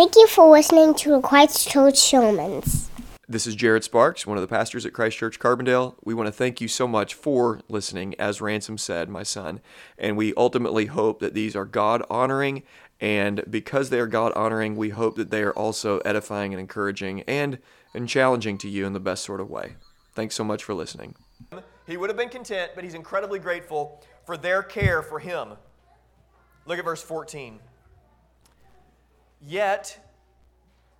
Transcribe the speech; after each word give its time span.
Thank 0.00 0.16
you 0.16 0.26
for 0.28 0.50
listening 0.50 0.94
to 0.94 1.20
Christ 1.20 1.68
Church 1.68 1.98
Sermons. 1.98 2.88
This 3.28 3.46
is 3.46 3.54
Jared 3.54 3.84
Sparks, 3.84 4.26
one 4.26 4.38
of 4.38 4.40
the 4.40 4.48
pastors 4.48 4.86
at 4.86 4.94
Christ 4.94 5.18
Church 5.18 5.38
Carbondale. 5.38 5.94
We 6.02 6.14
want 6.14 6.26
to 6.26 6.32
thank 6.32 6.58
you 6.62 6.68
so 6.68 6.88
much 6.88 7.12
for 7.12 7.60
listening, 7.68 8.14
as 8.18 8.40
Ransom 8.40 8.78
said, 8.78 9.10
my 9.10 9.22
son. 9.22 9.60
And 9.98 10.16
we 10.16 10.32
ultimately 10.38 10.86
hope 10.86 11.20
that 11.20 11.34
these 11.34 11.54
are 11.54 11.66
God 11.66 12.02
honoring. 12.08 12.62
And 12.98 13.44
because 13.50 13.90
they 13.90 14.00
are 14.00 14.06
God 14.06 14.32
honoring, 14.32 14.74
we 14.74 14.88
hope 14.88 15.16
that 15.16 15.30
they 15.30 15.42
are 15.42 15.52
also 15.52 15.98
edifying 15.98 16.54
and 16.54 16.60
encouraging 16.60 17.20
and, 17.24 17.58
and 17.92 18.08
challenging 18.08 18.56
to 18.56 18.70
you 18.70 18.86
in 18.86 18.94
the 18.94 19.00
best 19.00 19.22
sort 19.22 19.38
of 19.38 19.50
way. 19.50 19.74
Thanks 20.14 20.34
so 20.34 20.44
much 20.44 20.64
for 20.64 20.72
listening. 20.72 21.14
He 21.86 21.98
would 21.98 22.08
have 22.08 22.16
been 22.16 22.30
content, 22.30 22.70
but 22.74 22.84
he's 22.84 22.94
incredibly 22.94 23.38
grateful 23.38 24.02
for 24.24 24.38
their 24.38 24.62
care 24.62 25.02
for 25.02 25.18
him. 25.18 25.58
Look 26.64 26.78
at 26.78 26.86
verse 26.86 27.02
14. 27.02 27.60
Yet 29.46 29.98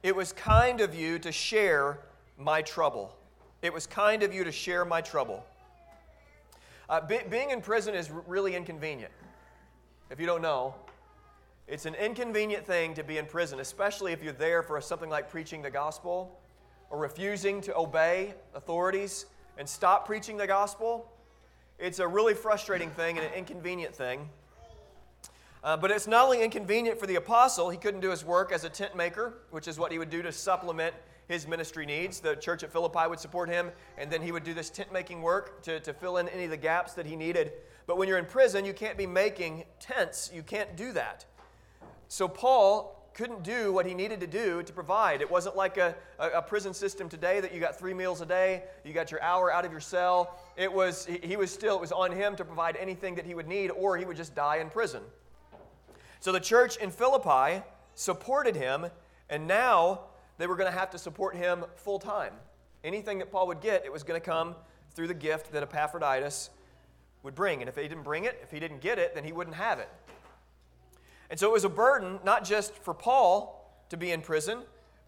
it 0.02 0.16
was 0.16 0.32
kind 0.32 0.80
of 0.80 0.94
you 0.94 1.18
to 1.18 1.30
share 1.30 1.98
my 2.38 2.62
trouble. 2.62 3.14
It 3.62 3.72
was 3.72 3.86
kind 3.86 4.22
of 4.22 4.32
you 4.32 4.44
to 4.44 4.52
share 4.52 4.84
my 4.84 5.00
trouble. 5.00 5.44
Uh, 6.88 7.00
be, 7.00 7.18
being 7.28 7.50
in 7.50 7.60
prison 7.60 7.94
is 7.94 8.10
really 8.10 8.56
inconvenient. 8.56 9.12
If 10.10 10.18
you 10.18 10.26
don't 10.26 10.42
know, 10.42 10.74
it's 11.68 11.86
an 11.86 11.94
inconvenient 11.94 12.66
thing 12.66 12.94
to 12.94 13.04
be 13.04 13.18
in 13.18 13.26
prison, 13.26 13.60
especially 13.60 14.12
if 14.12 14.22
you're 14.24 14.32
there 14.32 14.62
for 14.62 14.80
something 14.80 15.08
like 15.08 15.30
preaching 15.30 15.62
the 15.62 15.70
gospel 15.70 16.40
or 16.88 16.98
refusing 16.98 17.60
to 17.60 17.76
obey 17.76 18.34
authorities 18.54 19.26
and 19.56 19.68
stop 19.68 20.06
preaching 20.06 20.36
the 20.36 20.46
gospel. 20.46 21.12
It's 21.78 22.00
a 22.00 22.08
really 22.08 22.34
frustrating 22.34 22.90
thing 22.90 23.18
and 23.18 23.26
an 23.26 23.34
inconvenient 23.34 23.94
thing. 23.94 24.28
Uh, 25.62 25.76
but 25.76 25.90
it's 25.90 26.06
not 26.06 26.24
only 26.24 26.42
inconvenient 26.42 26.98
for 26.98 27.06
the 27.06 27.16
apostle, 27.16 27.68
he 27.68 27.76
couldn't 27.76 28.00
do 28.00 28.10
his 28.10 28.24
work 28.24 28.50
as 28.50 28.64
a 28.64 28.70
tent 28.70 28.96
maker, 28.96 29.34
which 29.50 29.68
is 29.68 29.78
what 29.78 29.92
he 29.92 29.98
would 29.98 30.10
do 30.10 30.22
to 30.22 30.32
supplement 30.32 30.94
his 31.28 31.46
ministry 31.46 31.84
needs. 31.84 32.20
The 32.20 32.34
church 32.34 32.62
at 32.62 32.72
Philippi 32.72 33.08
would 33.08 33.20
support 33.20 33.48
him, 33.48 33.70
and 33.98 34.10
then 34.10 34.22
he 34.22 34.32
would 34.32 34.42
do 34.42 34.54
this 34.54 34.70
tent 34.70 34.92
making 34.92 35.20
work 35.20 35.62
to, 35.62 35.78
to 35.80 35.92
fill 35.92 36.16
in 36.16 36.28
any 36.30 36.44
of 36.44 36.50
the 36.50 36.56
gaps 36.56 36.94
that 36.94 37.04
he 37.04 37.14
needed. 37.14 37.52
But 37.86 37.98
when 37.98 38.08
you're 38.08 38.18
in 38.18 38.24
prison, 38.24 38.64
you 38.64 38.72
can't 38.72 38.96
be 38.96 39.06
making 39.06 39.64
tents. 39.78 40.30
You 40.34 40.42
can't 40.42 40.76
do 40.76 40.92
that. 40.92 41.26
So 42.08 42.26
Paul 42.26 42.96
couldn't 43.12 43.42
do 43.42 43.72
what 43.72 43.84
he 43.84 43.92
needed 43.92 44.20
to 44.20 44.26
do 44.26 44.62
to 44.62 44.72
provide. 44.72 45.20
It 45.20 45.30
wasn't 45.30 45.56
like 45.56 45.76
a, 45.76 45.94
a, 46.18 46.28
a, 46.30 46.42
prison 46.42 46.72
system 46.72 47.08
today 47.08 47.40
that 47.40 47.52
you 47.52 47.60
got 47.60 47.78
three 47.78 47.92
meals 47.92 48.20
a 48.20 48.26
day, 48.26 48.62
you 48.84 48.92
got 48.92 49.10
your 49.10 49.20
hour 49.22 49.52
out 49.52 49.64
of 49.64 49.72
your 49.72 49.80
cell. 49.80 50.38
It 50.56 50.72
was, 50.72 51.04
he, 51.04 51.18
he 51.22 51.36
was 51.36 51.52
still, 51.52 51.76
it 51.76 51.80
was 51.80 51.92
on 51.92 52.12
him 52.12 52.36
to 52.36 52.44
provide 52.44 52.76
anything 52.76 53.16
that 53.16 53.26
he 53.26 53.34
would 53.34 53.48
need, 53.48 53.70
or 53.70 53.96
he 53.96 54.04
would 54.04 54.16
just 54.16 54.34
die 54.34 54.56
in 54.56 54.70
prison. 54.70 55.02
So 56.20 56.32
the 56.32 56.40
church 56.40 56.76
in 56.76 56.90
Philippi 56.90 57.62
supported 57.94 58.54
him, 58.54 58.86
and 59.30 59.46
now 59.46 60.00
they 60.36 60.46
were 60.46 60.56
going 60.56 60.70
to 60.70 60.78
have 60.78 60.90
to 60.90 60.98
support 60.98 61.34
him 61.34 61.64
full 61.76 61.98
time. 61.98 62.34
Anything 62.84 63.18
that 63.18 63.32
Paul 63.32 63.46
would 63.46 63.60
get, 63.62 63.84
it 63.86 63.92
was 63.92 64.02
going 64.02 64.20
to 64.20 64.24
come 64.24 64.54
through 64.94 65.08
the 65.08 65.14
gift 65.14 65.52
that 65.52 65.62
Epaphroditus 65.62 66.50
would 67.22 67.34
bring. 67.34 67.60
And 67.60 67.68
if 67.68 67.76
he 67.76 67.82
didn't 67.82 68.02
bring 68.02 68.24
it, 68.24 68.38
if 68.42 68.50
he 68.50 68.60
didn't 68.60 68.80
get 68.80 68.98
it, 68.98 69.14
then 69.14 69.24
he 69.24 69.32
wouldn't 69.32 69.56
have 69.56 69.78
it. 69.78 69.88
And 71.30 71.38
so 71.38 71.48
it 71.48 71.52
was 71.52 71.64
a 71.64 71.70
burden, 71.70 72.18
not 72.24 72.44
just 72.44 72.74
for 72.74 72.92
Paul 72.92 73.82
to 73.88 73.96
be 73.96 74.10
in 74.10 74.20
prison, 74.20 74.60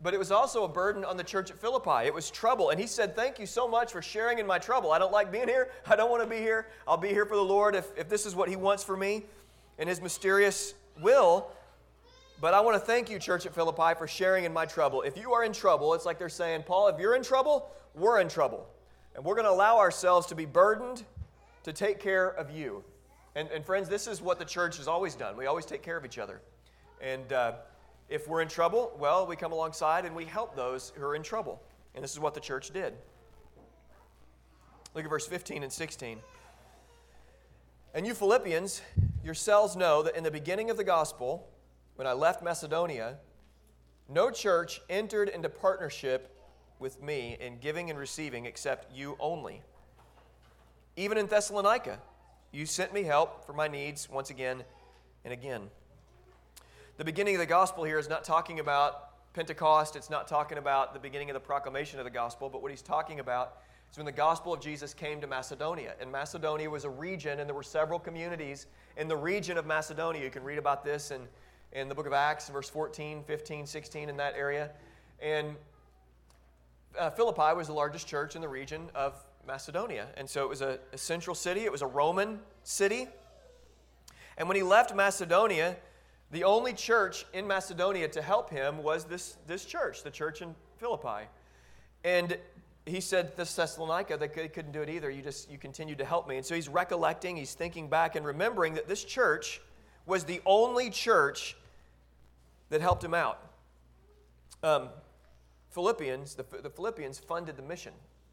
but 0.03 0.15
it 0.15 0.19
was 0.19 0.33
also 0.33 0.65
a 0.65 0.69
burden 0.69 1.05
on 1.05 1.17
the 1.17 1.25
church 1.25 1.51
at 1.51 1.61
Philippi. 1.61 2.07
It 2.07 2.15
was 2.15 2.31
trouble. 2.31 2.71
And 2.71 2.81
he 2.81 2.87
said, 2.87 3.15
Thank 3.15 3.39
you 3.39 3.47
so 3.47 3.69
much 3.69 3.93
for 3.93 4.03
sharing 4.03 4.39
in 4.39 4.47
my 4.47 4.59
trouble. 4.59 4.93
I 4.93 4.99
don't 4.99 5.13
like 5.13 5.31
being 5.31 5.49
here. 5.49 5.71
I 5.87 5.95
don't 5.95 6.11
want 6.11 6.23
to 6.23 6.29
be 6.29 6.39
here. 6.39 6.69
I'll 6.89 6.97
be 6.97 7.09
here 7.09 7.27
for 7.27 7.37
the 7.37 7.45
Lord 7.45 7.75
if, 7.75 7.87
if 7.97 8.09
this 8.09 8.27
is 8.27 8.35
what 8.35 8.49
he 8.49 8.57
wants 8.57 8.83
for 8.83 8.97
me. 8.97 9.25
In 9.79 9.89
his 9.89 10.01
mysterious 10.01 10.75
will. 11.01 11.51
But 12.41 12.55
I 12.55 12.61
want 12.61 12.75
to 12.75 12.81
thank 12.81 13.09
you, 13.09 13.19
Church 13.19 13.47
at 13.47 13.55
Philippi, 13.55 13.97
for 13.97 14.09
sharing 14.09 14.45
in 14.45 14.53
my 14.53 14.67
trouble. 14.67 15.03
If 15.03 15.17
you 15.17 15.33
are 15.33 15.45
in 15.45 15.53
trouble, 15.53 15.95
it's 15.95 16.05
like 16.05 16.19
they're 16.19 16.29
saying, 16.29 16.65
Paul, 16.65 16.89
if 16.89 16.99
you're 16.99 17.15
in 17.15 17.23
trouble, 17.23 17.71
we're 17.95 18.21
in 18.21 18.29
trouble. 18.29 18.67
And 19.15 19.25
we're 19.25 19.35
going 19.35 19.45
to 19.45 19.53
allow 19.53 19.79
ourselves 19.79 20.27
to 20.29 20.35
be 20.35 20.45
burdened 20.45 21.05
to 21.63 21.73
take 21.73 22.01
care 22.01 22.29
of 22.29 22.51
you. 22.51 22.83
And, 23.35 23.49
and 23.51 23.65
friends, 23.65 23.89
this 23.89 24.07
is 24.07 24.21
what 24.21 24.39
the 24.39 24.45
church 24.45 24.79
has 24.79 24.89
always 24.89 25.15
done. 25.15 25.37
We 25.37 25.47
always 25.47 25.65
take 25.65 25.83
care 25.83 25.97
of 25.97 26.05
each 26.05 26.19
other. 26.19 26.41
And 27.01 27.33
uh, 27.33 27.53
if 28.09 28.29
we're 28.29 28.43
in 28.43 28.49
trouble, 28.49 28.97
well, 28.99 29.27
we 29.27 29.37
come 29.37 29.53
alongside 29.53 30.05
and 30.05 30.15
we 30.15 30.25
help 30.25 30.57
those 30.57 30.93
who 30.97 31.05
are 31.05 31.15
in 31.15 31.23
trouble. 31.23 31.63
And 31.95 32.03
this 32.03 32.13
is 32.13 32.21
what 32.21 32.35
the 32.35 32.41
church 32.41 32.71
did. 32.71 32.95
Look 34.95 35.05
at 35.05 35.11
verse 35.11 35.27
15 35.27 35.63
and 35.63 35.73
16. 35.73 36.19
And 37.95 38.07
you 38.07 38.15
Philippians 38.15 38.83
yourselves 39.25 39.77
know 39.77 40.03
that 40.03 40.17
in 40.17 40.25
the 40.25 40.31
beginning 40.31 40.71
of 40.71 40.77
the 40.77 40.85
gospel, 40.85 41.49
when 41.97 42.07
I 42.07 42.13
left 42.13 42.43
Macedonia, 42.43 43.19
no 44.09 44.31
church 44.31 44.81
entered 44.91 45.29
into 45.29 45.49
partnership 45.49 46.37
with 46.79 47.03
me 47.03 47.37
in 47.41 47.59
giving 47.59 47.91
and 47.91 47.99
receiving 47.99 48.47
except 48.47 48.95
you 48.95 49.17
only. 49.21 49.63
Even 50.97 51.17
in 51.17 51.27
Thessalonica, 51.27 52.01
you 52.51 52.67
sent 52.67 52.93
me 52.93 53.05
help 53.05 53.47
for 53.47 53.53
my 53.53 53.69
needs 53.69 54.11
once 54.11 54.31
again 54.31 54.65
and 55.25 55.33
again. 55.33 55.71
The 56.99 57.05
beginning 57.05 57.37
of 57.37 57.39
the 57.39 57.47
gospel 57.47 57.85
here 57.85 57.99
is 57.99 58.09
not 58.09 58.25
talking 58.25 58.61
about 58.61 59.33
Pentecost, 59.33 59.97
it's 59.97 60.11
not 60.11 60.29
talking 60.29 60.59
about 60.59 60.93
the 60.93 61.01
beginning 61.01 61.31
of 61.31 61.35
the 61.35 61.41
proclamation 61.41 61.99
of 61.99 62.05
the 62.05 62.11
gospel, 62.11 62.51
but 62.51 62.61
what 62.61 62.71
he's 62.71 62.83
talking 62.83 63.19
about 63.19 63.57
is 63.93 63.99
when 63.99 64.07
the 64.07 64.13
gospel 64.13 64.55
of 64.55 64.61
Jesus 64.61 64.95
came 64.95 65.21
to 65.21 65.27
Macedonia. 65.27 65.93
And 66.01 66.11
Macedonia 66.11 66.71
was 66.71 66.85
a 66.85 66.91
region, 66.91 67.41
and 67.41 67.49
there 67.49 67.55
were 67.55 67.63
several 67.63 67.99
communities 67.99 68.67
in 68.97 69.07
the 69.07 69.17
region 69.17 69.59
of 69.59 69.67
Macedonia. 69.67 70.23
You 70.23 70.31
can 70.31 70.43
read 70.43 70.57
about 70.57 70.83
this 70.83 71.11
in, 71.11 71.21
in 71.73 71.91
the 71.91 71.95
book 71.95 72.07
of 72.07 72.15
Acts, 72.15 72.49
verse 72.49 72.71
14, 72.71 73.23
15, 73.23 73.67
16, 73.67 74.09
in 74.09 74.17
that 74.17 74.35
area. 74.35 74.71
And 75.21 75.57
uh, 76.99 77.11
Philippi 77.11 77.55
was 77.55 77.67
the 77.67 77.75
largest 77.75 78.07
church 78.07 78.35
in 78.35 78.41
the 78.41 78.49
region 78.49 78.89
of 78.95 79.15
Macedonia. 79.47 80.07
And 80.17 80.29
so 80.29 80.43
it 80.43 80.49
was 80.49 80.63
a, 80.63 80.79
a 80.95 80.99
central 80.99 81.37
city, 81.37 81.61
it 81.61 81.73
was 81.73 81.83
a 81.83 81.87
Roman 81.87 82.39
city. 82.65 83.09
And 84.39 84.49
when 84.49 84.57
he 84.57 84.63
left 84.63 84.95
Macedonia, 84.95 85.77
the 86.31 86.45
only 86.45 86.73
church 86.73 87.27
in 87.35 87.47
Macedonia 87.47 88.09
to 88.09 88.23
help 88.23 88.49
him 88.49 88.83
was 88.83 89.05
this, 89.05 89.37
this 89.47 89.67
church, 89.67 90.03
the 90.03 90.11
church 90.11 90.41
in 90.41 90.55
Philippi. 90.79 91.29
And 92.05 92.39
he 92.85 93.01
said 93.01 93.37
this 93.37 93.55
Thessalonica 93.55 94.17
that 94.17 94.35
they 94.35 94.49
couldn't 94.49 94.73
do 94.73 94.83
it 94.83 94.89
either. 94.89 95.11
You 95.11 95.23
just 95.23 95.51
you 95.51 95.59
continued 95.59 95.99
to 95.99 96.05
help 96.05 96.29
me. 96.29 96.37
And 96.37 96.45
so 96.45 96.55
he's 96.55 96.69
recollecting, 96.69 97.37
he's 97.37 97.55
thinking 97.55 97.89
back 97.89 98.17
and 98.17 98.27
remembering 98.27 98.75
that 98.75 98.89
this 98.89 99.05
church 99.05 99.61
was 100.05 100.25
the 100.25 100.41
only 100.45 100.91
church 100.91 101.57
that 102.71 102.81
helped 102.81 103.05
him 103.05 103.15
out. 103.15 103.39
Um, 104.63 104.89
Philippians, 105.71 106.35
the, 106.35 106.45
the 106.63 106.71
Philippians 106.71 107.19
funded 107.19 107.57
the 107.57 107.63
mission. 107.63 107.93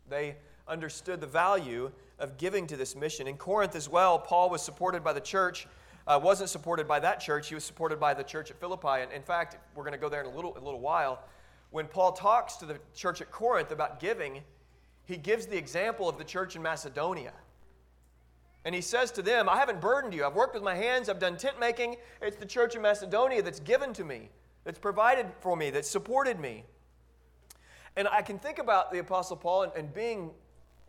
They 0.09 0.35
understood 0.67 1.21
the 1.21 1.27
value 1.27 1.91
of 2.17 2.37
giving 2.37 2.67
to 2.67 2.77
this 2.77 2.95
mission. 2.95 3.27
In 3.27 3.37
Corinth 3.37 3.75
as 3.75 3.87
well, 3.87 4.17
Paul 4.17 4.49
was 4.49 4.61
supported 4.61 5.03
by 5.03 5.13
the 5.13 5.21
church. 5.21 5.67
Uh, 6.07 6.19
wasn't 6.21 6.49
supported 6.49 6.87
by 6.87 6.99
that 6.99 7.19
church. 7.19 7.49
He 7.49 7.55
was 7.55 7.63
supported 7.63 7.99
by 7.99 8.15
the 8.15 8.23
church 8.23 8.49
at 8.49 8.59
Philippi. 8.59 9.01
And 9.01 9.11
in 9.11 9.21
fact, 9.21 9.57
we're 9.75 9.83
going 9.83 9.93
to 9.93 9.99
go 9.99 10.09
there 10.09 10.21
in 10.21 10.25
a 10.25 10.35
little, 10.35 10.57
a 10.57 10.59
little 10.59 10.79
while 10.79 11.19
when 11.71 11.87
Paul 11.87 12.13
talks 12.13 12.55
to 12.57 12.65
the 12.65 12.79
church 12.95 13.21
at 13.21 13.31
Corinth 13.31 13.71
about 13.71 13.99
giving, 13.99 14.41
he 15.05 15.17
gives 15.17 15.45
the 15.45 15.57
example 15.57 16.09
of 16.09 16.17
the 16.17 16.23
church 16.23 16.55
in 16.55 16.61
Macedonia. 16.61 17.33
And 18.65 18.75
he 18.75 18.81
says 18.81 19.11
to 19.13 19.21
them, 19.21 19.47
I 19.47 19.57
haven't 19.57 19.79
burdened 19.79 20.13
you. 20.13 20.25
I've 20.25 20.35
worked 20.35 20.53
with 20.53 20.63
my 20.63 20.75
hands, 20.75 21.09
I've 21.09 21.19
done 21.19 21.37
tent 21.37 21.59
making. 21.59 21.95
It's 22.21 22.37
the 22.37 22.45
church 22.45 22.75
in 22.75 22.81
Macedonia 22.81 23.41
that's 23.41 23.59
given 23.59 23.93
to 23.93 24.03
me, 24.03 24.29
that's 24.63 24.79
provided 24.79 25.27
for 25.39 25.55
me, 25.55 25.69
that's 25.69 25.89
supported 25.89 26.39
me. 26.39 26.63
And 27.95 28.07
I 28.07 28.21
can 28.21 28.37
think 28.37 28.59
about 28.59 28.91
the 28.91 28.99
Apostle 28.99 29.37
Paul 29.37 29.63
and, 29.63 29.73
and 29.75 29.93
being 29.93 30.31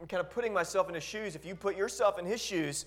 kind 0.09 0.21
of 0.21 0.31
putting 0.31 0.53
myself 0.53 0.89
in 0.89 0.95
his 0.95 1.05
shoes. 1.05 1.35
If 1.35 1.45
you 1.45 1.55
put 1.55 1.77
yourself 1.77 2.19
in 2.19 2.25
his 2.25 2.41
shoes, 2.41 2.87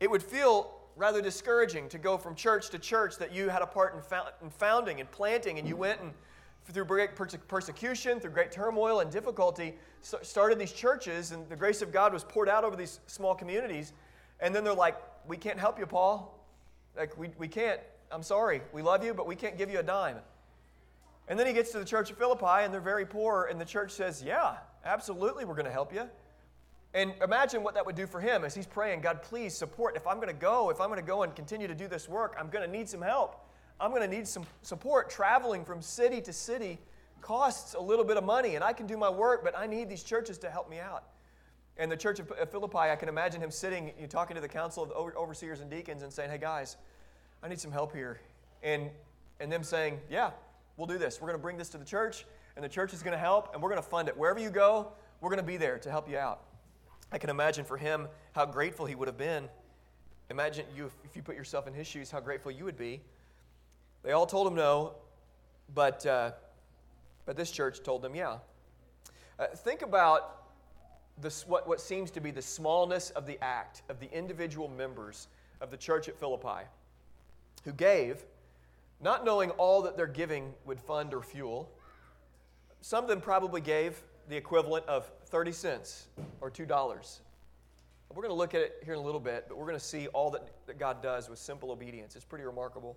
it 0.00 0.10
would 0.10 0.22
feel 0.22 0.72
rather 0.96 1.20
discouraging 1.20 1.88
to 1.90 1.98
go 1.98 2.16
from 2.16 2.34
church 2.34 2.70
to 2.70 2.78
church 2.78 3.18
that 3.18 3.32
you 3.32 3.48
had 3.48 3.62
a 3.62 3.66
part 3.66 3.94
in, 3.94 4.50
founding 4.50 5.00
and 5.00 5.10
planting, 5.10 5.58
and 5.58 5.68
you 5.68 5.76
went 5.76 6.00
and 6.00 6.12
through 6.72 6.84
great 6.84 7.10
persecution, 7.14 8.20
through 8.20 8.32
great 8.32 8.50
turmoil 8.50 9.00
and 9.00 9.10
difficulty, 9.10 9.74
started 10.00 10.58
these 10.58 10.72
churches, 10.72 11.32
and 11.32 11.48
the 11.48 11.56
grace 11.56 11.82
of 11.82 11.92
God 11.92 12.12
was 12.12 12.24
poured 12.24 12.48
out 12.48 12.64
over 12.64 12.76
these 12.76 13.00
small 13.06 13.34
communities. 13.34 13.92
And 14.40 14.54
then 14.54 14.64
they're 14.64 14.74
like, 14.74 14.96
We 15.26 15.36
can't 15.36 15.58
help 15.58 15.78
you, 15.78 15.86
Paul. 15.86 16.38
Like, 16.96 17.16
we, 17.18 17.30
we 17.38 17.48
can't. 17.48 17.80
I'm 18.10 18.22
sorry. 18.22 18.62
We 18.72 18.82
love 18.82 19.04
you, 19.04 19.14
but 19.14 19.26
we 19.26 19.36
can't 19.36 19.58
give 19.58 19.70
you 19.70 19.78
a 19.78 19.82
dime. 19.82 20.16
And 21.28 21.38
then 21.38 21.46
he 21.46 21.52
gets 21.52 21.72
to 21.72 21.78
the 21.78 21.84
church 21.84 22.10
of 22.10 22.18
Philippi, 22.18 22.64
and 22.64 22.72
they're 22.72 22.80
very 22.80 23.04
poor, 23.06 23.48
and 23.50 23.60
the 23.60 23.64
church 23.64 23.92
says, 23.92 24.22
Yeah, 24.22 24.56
absolutely, 24.84 25.44
we're 25.44 25.54
going 25.54 25.66
to 25.66 25.72
help 25.72 25.92
you. 25.92 26.08
And 26.94 27.12
imagine 27.22 27.62
what 27.62 27.74
that 27.74 27.84
would 27.84 27.96
do 27.96 28.06
for 28.06 28.20
him 28.20 28.44
as 28.44 28.54
he's 28.54 28.66
praying, 28.66 29.02
God, 29.02 29.22
please 29.22 29.54
support. 29.54 29.96
If 29.96 30.06
I'm 30.06 30.16
going 30.16 30.28
to 30.28 30.32
go, 30.32 30.70
if 30.70 30.80
I'm 30.80 30.88
going 30.88 31.00
to 31.00 31.06
go 31.06 31.24
and 31.24 31.34
continue 31.34 31.68
to 31.68 31.74
do 31.74 31.88
this 31.88 32.08
work, 32.08 32.34
I'm 32.38 32.48
going 32.48 32.64
to 32.64 32.70
need 32.70 32.88
some 32.88 33.02
help. 33.02 33.46
I'm 33.80 33.90
going 33.90 34.02
to 34.02 34.08
need 34.08 34.26
some 34.26 34.44
support. 34.62 35.10
Traveling 35.10 35.64
from 35.64 35.82
city 35.82 36.20
to 36.22 36.32
city 36.32 36.78
costs 37.20 37.74
a 37.74 37.80
little 37.80 38.04
bit 38.04 38.16
of 38.16 38.24
money, 38.24 38.54
and 38.54 38.64
I 38.64 38.72
can 38.72 38.86
do 38.86 38.96
my 38.96 39.10
work, 39.10 39.44
but 39.44 39.56
I 39.56 39.66
need 39.66 39.88
these 39.88 40.02
churches 40.02 40.38
to 40.38 40.50
help 40.50 40.70
me 40.70 40.78
out. 40.78 41.04
And 41.78 41.92
the 41.92 41.96
church 41.96 42.20
of 42.20 42.50
Philippi, 42.50 42.78
I 42.78 42.96
can 42.96 43.08
imagine 43.08 43.42
him 43.42 43.50
sitting, 43.50 43.92
you 44.00 44.06
talking 44.06 44.34
to 44.34 44.40
the 44.40 44.48
council 44.48 44.82
of 44.82 45.14
overseers 45.14 45.60
and 45.60 45.70
deacons 45.70 46.02
and 46.02 46.12
saying, 46.12 46.30
hey 46.30 46.38
guys, 46.38 46.76
I 47.42 47.48
need 47.48 47.60
some 47.60 47.72
help 47.72 47.94
here. 47.94 48.20
And, 48.62 48.90
and 49.40 49.52
them 49.52 49.62
saying, 49.62 50.00
yeah, 50.10 50.30
we'll 50.78 50.86
do 50.86 50.96
this. 50.96 51.20
We're 51.20 51.28
going 51.28 51.38
to 51.38 51.42
bring 51.42 51.58
this 51.58 51.68
to 51.70 51.78
the 51.78 51.84
church, 51.84 52.24
and 52.56 52.64
the 52.64 52.68
church 52.68 52.94
is 52.94 53.02
going 53.02 53.12
to 53.12 53.18
help, 53.18 53.52
and 53.52 53.62
we're 53.62 53.68
going 53.68 53.82
to 53.82 53.88
fund 53.88 54.08
it. 54.08 54.16
Wherever 54.16 54.40
you 54.40 54.48
go, 54.48 54.92
we're 55.20 55.28
going 55.28 55.40
to 55.40 55.46
be 55.46 55.58
there 55.58 55.78
to 55.78 55.90
help 55.90 56.08
you 56.08 56.16
out. 56.16 56.44
I 57.12 57.18
can 57.18 57.28
imagine 57.28 57.64
for 57.64 57.76
him 57.76 58.08
how 58.32 58.46
grateful 58.46 58.86
he 58.86 58.94
would 58.94 59.08
have 59.08 59.18
been. 59.18 59.48
Imagine 60.30 60.64
you 60.74 60.90
if 61.04 61.14
you 61.14 61.22
put 61.22 61.36
yourself 61.36 61.66
in 61.66 61.74
his 61.74 61.86
shoes, 61.86 62.10
how 62.10 62.20
grateful 62.20 62.50
you 62.50 62.64
would 62.64 62.78
be. 62.78 63.02
They 64.06 64.12
all 64.12 64.24
told 64.24 64.46
him 64.46 64.54
no, 64.54 64.92
but, 65.74 66.06
uh, 66.06 66.30
but 67.24 67.36
this 67.36 67.50
church 67.50 67.82
told 67.82 68.02
them 68.02 68.14
yeah. 68.14 68.38
Uh, 69.36 69.46
think 69.48 69.82
about 69.82 70.44
this, 71.20 71.44
what, 71.44 71.66
what 71.66 71.80
seems 71.80 72.12
to 72.12 72.20
be 72.20 72.30
the 72.30 72.40
smallness 72.40 73.10
of 73.10 73.26
the 73.26 73.36
act 73.42 73.82
of 73.88 73.98
the 73.98 74.08
individual 74.16 74.68
members 74.68 75.26
of 75.60 75.72
the 75.72 75.76
church 75.76 76.06
at 76.08 76.16
Philippi 76.20 76.68
who 77.64 77.72
gave, 77.72 78.24
not 79.00 79.24
knowing 79.24 79.50
all 79.50 79.82
that 79.82 79.96
their 79.96 80.06
giving 80.06 80.54
would 80.66 80.78
fund 80.78 81.12
or 81.12 81.20
fuel. 81.20 81.68
Some 82.82 83.02
of 83.02 83.10
them 83.10 83.20
probably 83.20 83.60
gave 83.60 84.00
the 84.28 84.36
equivalent 84.36 84.86
of 84.86 85.10
30 85.24 85.50
cents 85.50 86.06
or 86.40 86.48
$2. 86.48 86.68
We're 88.14 88.22
going 88.22 88.28
to 88.28 88.34
look 88.34 88.54
at 88.54 88.60
it 88.60 88.82
here 88.84 88.94
in 88.94 89.00
a 89.00 89.02
little 89.02 89.20
bit, 89.20 89.46
but 89.48 89.58
we're 89.58 89.66
going 89.66 89.80
to 89.80 89.84
see 89.84 90.06
all 90.06 90.30
that, 90.30 90.46
that 90.68 90.78
God 90.78 91.02
does 91.02 91.28
with 91.28 91.40
simple 91.40 91.72
obedience. 91.72 92.14
It's 92.14 92.24
pretty 92.24 92.44
remarkable. 92.44 92.96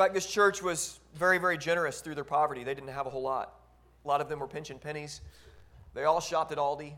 In 0.00 0.04
fact, 0.04 0.14
this 0.14 0.24
church 0.24 0.62
was 0.62 0.98
very, 1.14 1.36
very 1.36 1.58
generous 1.58 2.00
through 2.00 2.14
their 2.14 2.24
poverty. 2.24 2.64
They 2.64 2.72
didn't 2.72 2.88
have 2.88 3.06
a 3.06 3.10
whole 3.10 3.20
lot. 3.20 3.56
A 4.02 4.08
lot 4.08 4.22
of 4.22 4.30
them 4.30 4.38
were 4.38 4.46
pinching 4.46 4.78
pennies. 4.78 5.20
They 5.92 6.04
all 6.04 6.22
shopped 6.22 6.52
at 6.52 6.56
Aldi. 6.56 6.94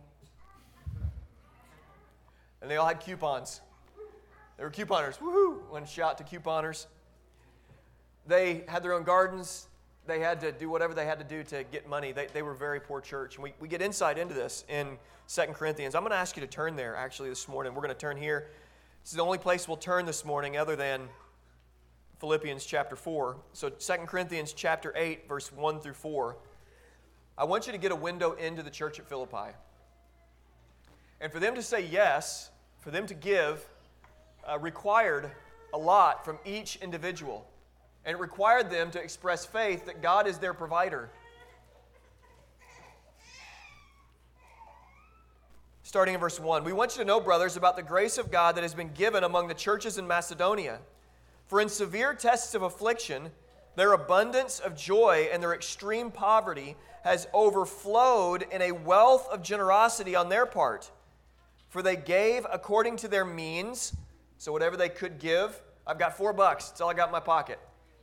And 2.60 2.70
they 2.70 2.76
all 2.76 2.86
had 2.86 3.00
coupons. 3.00 3.60
They 4.56 4.62
were 4.62 4.70
couponers. 4.70 5.18
Woohoo! 5.18 5.68
One 5.68 5.84
shout 5.84 6.16
to 6.18 6.22
couponers. 6.22 6.86
They 8.28 8.62
had 8.68 8.84
their 8.84 8.92
own 8.92 9.02
gardens. 9.02 9.66
They 10.06 10.20
had 10.20 10.40
to 10.42 10.52
do 10.52 10.70
whatever 10.70 10.94
they 10.94 11.04
had 11.04 11.18
to 11.18 11.24
do 11.24 11.42
to 11.42 11.64
get 11.64 11.88
money. 11.88 12.12
They, 12.12 12.28
they 12.32 12.42
were 12.42 12.52
a 12.52 12.56
very 12.56 12.78
poor 12.78 13.00
church. 13.00 13.34
And 13.34 13.42
we, 13.42 13.52
we 13.58 13.66
get 13.66 13.82
insight 13.82 14.16
into 14.16 14.34
this 14.34 14.64
in 14.68 14.96
2 15.26 15.42
Corinthians. 15.54 15.96
I'm 15.96 16.02
going 16.02 16.12
to 16.12 16.16
ask 16.16 16.36
you 16.36 16.40
to 16.42 16.46
turn 16.46 16.76
there 16.76 16.94
actually 16.94 17.30
this 17.30 17.48
morning. 17.48 17.74
We're 17.74 17.82
going 17.82 17.94
to 17.94 18.00
turn 18.00 18.16
here. 18.16 18.46
This 19.02 19.10
is 19.10 19.16
the 19.16 19.24
only 19.24 19.38
place 19.38 19.66
we'll 19.66 19.76
turn 19.76 20.06
this 20.06 20.24
morning 20.24 20.56
other 20.56 20.76
than 20.76 21.08
Philippians 22.22 22.64
chapter 22.64 22.94
4. 22.94 23.36
So 23.52 23.68
2 23.68 23.92
Corinthians 24.06 24.52
chapter 24.52 24.92
8, 24.94 25.26
verse 25.26 25.50
1 25.50 25.80
through 25.80 25.94
4. 25.94 26.36
I 27.36 27.42
want 27.42 27.66
you 27.66 27.72
to 27.72 27.78
get 27.78 27.90
a 27.90 27.96
window 27.96 28.34
into 28.34 28.62
the 28.62 28.70
church 28.70 29.00
at 29.00 29.08
Philippi. 29.08 29.56
And 31.20 31.32
for 31.32 31.40
them 31.40 31.56
to 31.56 31.62
say 31.62 31.84
yes, 31.84 32.50
for 32.78 32.92
them 32.92 33.08
to 33.08 33.14
give, 33.14 33.68
uh, 34.48 34.56
required 34.60 35.32
a 35.74 35.78
lot 35.78 36.24
from 36.24 36.38
each 36.44 36.76
individual. 36.76 37.44
And 38.04 38.14
it 38.14 38.20
required 38.20 38.70
them 38.70 38.92
to 38.92 39.02
express 39.02 39.44
faith 39.44 39.86
that 39.86 40.00
God 40.00 40.28
is 40.28 40.38
their 40.38 40.54
provider. 40.54 41.10
Starting 45.82 46.14
in 46.14 46.20
verse 46.20 46.38
1, 46.38 46.62
we 46.62 46.72
want 46.72 46.94
you 46.94 47.02
to 47.02 47.04
know, 47.04 47.18
brothers, 47.18 47.56
about 47.56 47.74
the 47.74 47.82
grace 47.82 48.16
of 48.16 48.30
God 48.30 48.54
that 48.54 48.62
has 48.62 48.74
been 48.74 48.92
given 48.92 49.24
among 49.24 49.48
the 49.48 49.54
churches 49.54 49.98
in 49.98 50.06
Macedonia. 50.06 50.78
For 51.52 51.60
in 51.60 51.68
severe 51.68 52.14
tests 52.14 52.54
of 52.54 52.62
affliction, 52.62 53.30
their 53.76 53.92
abundance 53.92 54.58
of 54.58 54.74
joy 54.74 55.28
and 55.30 55.42
their 55.42 55.52
extreme 55.52 56.10
poverty 56.10 56.76
has 57.04 57.28
overflowed 57.34 58.46
in 58.50 58.62
a 58.62 58.72
wealth 58.72 59.28
of 59.30 59.42
generosity 59.42 60.16
on 60.16 60.30
their 60.30 60.46
part. 60.46 60.90
For 61.68 61.82
they 61.82 61.94
gave 61.94 62.46
according 62.50 62.96
to 62.96 63.08
their 63.08 63.26
means, 63.26 63.94
so 64.38 64.50
whatever 64.50 64.78
they 64.78 64.88
could 64.88 65.18
give. 65.18 65.60
I've 65.86 65.98
got 65.98 66.16
four 66.16 66.32
bucks. 66.32 66.70
That's 66.70 66.80
all 66.80 66.88
I 66.88 66.94
got 66.94 67.08
in 67.08 67.12
my 67.12 67.20
pocket. 67.20 67.58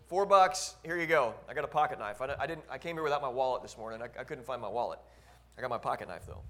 Four 0.06 0.28
bucks. 0.28 0.76
Here 0.86 1.00
you 1.00 1.08
go. 1.08 1.34
I 1.50 1.56
got 1.56 1.64
a 1.64 1.68
pocket 1.68 1.98
knife. 1.98 2.22
I, 2.22 2.46
didn't. 2.46 2.66
I 2.70 2.78
came 2.78 2.98
here 2.98 3.04
without 3.04 3.24
my 3.24 3.30
wallet 3.30 3.64
this 3.64 3.80
morning. 3.80 4.00
I, 4.04 4.22
I 4.22 4.26
couldn't 4.26 4.46
find 4.46 4.62
my 4.62 4.70
wallet. 4.70 5.00
I 5.58 5.62
got 5.62 5.72
my 5.72 5.80
pocket 5.80 6.08
knife 6.08 6.28
though. 6.28 6.44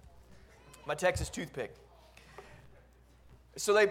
My 0.85 0.95
Texas 0.95 1.29
toothpick. 1.29 1.73
So 3.55 3.71
they 3.71 3.87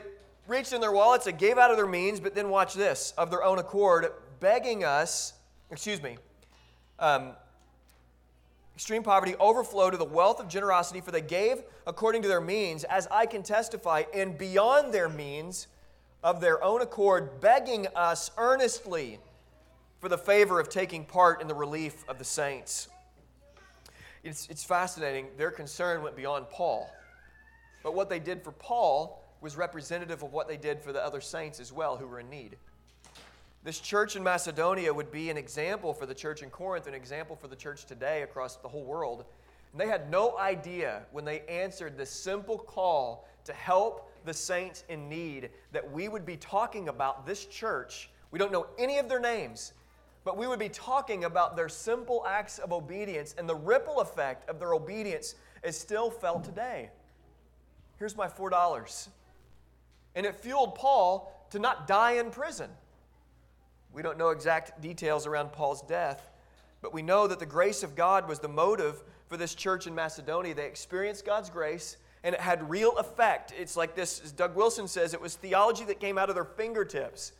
reached 0.49 0.73
in 0.73 0.81
their 0.81 0.93
wallets. 0.93 1.27
They 1.27 1.33
gave 1.33 1.59
out 1.59 1.71
of 1.71 1.77
their 1.77 1.87
means, 1.87 2.19
but 2.19 2.35
then 2.35 2.49
watch 2.49 2.75
this 2.75 3.13
of 3.17 3.31
their 3.31 3.45
own 3.45 3.59
accord, 3.59 4.07
begging 4.41 4.83
us. 4.83 5.35
Excuse 5.71 6.03
me. 6.03 6.17
Um, 6.99 7.33
extreme 8.75 9.03
poverty 9.03 9.37
overflowed 9.39 9.93
to 9.93 9.99
the 9.99 10.05
wealth 10.05 10.41
of 10.41 10.49
generosity, 10.49 11.01
for 11.01 11.11
they 11.11 11.21
gave 11.21 11.63
according 11.87 12.23
to 12.23 12.29
their 12.29 12.41
means, 12.41 12.85
as 12.85 13.07
I 13.11 13.27
can 13.27 13.43
testify, 13.43 14.05
and 14.15 14.37
beyond 14.37 14.93
their 14.93 15.09
means 15.09 15.69
of 16.25 16.41
their 16.41 16.63
own 16.65 16.81
accord, 16.81 17.41
begging 17.41 17.87
us 17.95 18.31
earnestly 18.39 19.19
for 20.01 20.09
the 20.09 20.19
favor 20.19 20.59
of 20.59 20.69
taking 20.69 21.05
part 21.05 21.41
in 21.41 21.49
the 21.49 21.55
relief 21.55 22.05
of 22.09 22.19
the 22.19 22.25
saints. 22.25 22.89
It's, 24.25 24.49
it's 24.49 24.65
fascinating. 24.65 25.27
Their 25.37 25.51
concern 25.51 26.03
went 26.03 26.17
beyond 26.17 26.49
Paul. 26.51 26.91
But 27.83 27.95
what 27.95 28.09
they 28.09 28.19
did 28.19 28.43
for 28.43 28.53
Paul 28.53 29.23
was 29.41 29.57
representative 29.57 30.23
of 30.23 30.33
what 30.33 30.49
they 30.49 30.57
did 30.57 30.81
for 30.81 30.93
the 30.93 31.05
other 31.05 31.21
saints 31.21 31.61
as 31.61 31.73
well 31.73 31.97
who 31.97 32.07
were 32.07 32.21
in 32.21 32.31
need. 32.31 32.57
This 33.65 33.81
church 33.81 34.17
in 34.17 34.23
Macedonia 34.23 34.93
would 34.93 35.11
be 35.11 35.31
an 35.31 35.37
example 35.37 35.93
for 35.93 36.07
the 36.07 36.15
church 36.15 36.43
in 36.43 36.51
Corinth, 36.51 36.87
an 36.87 36.95
example 36.95 37.37
for 37.37 37.49
the 37.49 37.57
church 37.57 37.87
today 37.87 38.23
across 38.23 38.57
the 38.57 38.69
whole 38.69 38.85
world. 38.85 39.25
And 39.73 39.81
they 39.81 39.89
had 39.89 40.11
no 40.11 40.39
idea 40.39 41.03
when 41.13 41.25
they 41.25 41.41
answered 41.43 41.97
this 41.97 42.11
simple 42.11 42.59
call 42.59 43.29
to 43.45 43.53
help 43.53 44.11
the 44.25 44.33
saints 44.33 44.85
in 44.89 45.09
need 45.09 45.51
that 45.73 45.91
we 45.91 46.09
would 46.09 46.25
be 46.25 46.37
talking 46.37 46.89
about 46.89 47.27
this 47.27 47.47
church. 47.47 48.11
We 48.31 48.39
don't 48.39 48.53
know 48.53 48.67
any 48.79 48.99
of 48.99 49.09
their 49.09 49.21
names, 49.21 49.73
but 50.25 50.37
we 50.37 50.47
would 50.47 50.59
be 50.59 50.69
talking 50.69 51.25
about 51.25 51.57
their 51.57 51.69
simple 51.69 52.25
acts 52.27 52.59
of 52.59 52.73
obedience, 52.73 53.35
and 53.39 53.49
the 53.49 53.55
ripple 53.55 54.01
effect 54.01 54.49
of 54.49 54.59
their 54.59 54.75
obedience 54.75 55.35
is 55.65 55.79
still 55.79 56.11
felt 56.11 56.45
today. 56.45 56.91
Here's 57.99 58.17
my 58.17 58.29
$4. 58.29 59.09
And 60.19 60.27
it 60.27 60.35
fueled 60.35 60.75
Paul 60.75 61.33
to 61.51 61.61
not 61.61 61.87
die 61.87 62.15
in 62.15 62.33
prison. 62.33 62.69
We 63.93 64.03
don't 64.03 64.19
know 64.19 64.31
exact 64.31 64.81
details 64.81 65.29
around 65.29 65.53
Paul's 65.53 65.81
death, 65.81 66.33
but 66.83 66.93
we 66.93 67.03
know 67.03 67.29
that 67.29 67.39
the 67.39 67.47
grace 67.47 67.85
of 67.85 67.95
God 67.95 68.29
was 68.29 68.41
the 68.41 68.49
motive 68.49 69.01
for 69.29 69.37
this 69.37 69.55
church 69.55 69.87
in 69.87 69.95
Macedonia. 69.95 70.57
They 70.57 70.67
experienced 70.67 71.25
God's 71.25 71.51
grace 71.51 71.99
and 72.25 72.35
it 72.35 72.41
had 72.41 72.69
real 72.69 72.97
effect. 72.97 73.53
It's 73.57 73.77
like 73.77 73.95
this, 73.95 74.33
Doug 74.33 74.57
Wilson 74.57 74.89
says, 74.89 75.15
it 75.15 75.21
was 75.21 75.37
theology 75.37 75.85
that 75.85 76.01
came 76.01 76.19
out 76.19 76.29
of 76.29 76.35
their 76.35 76.45
fingertips. 76.45 77.31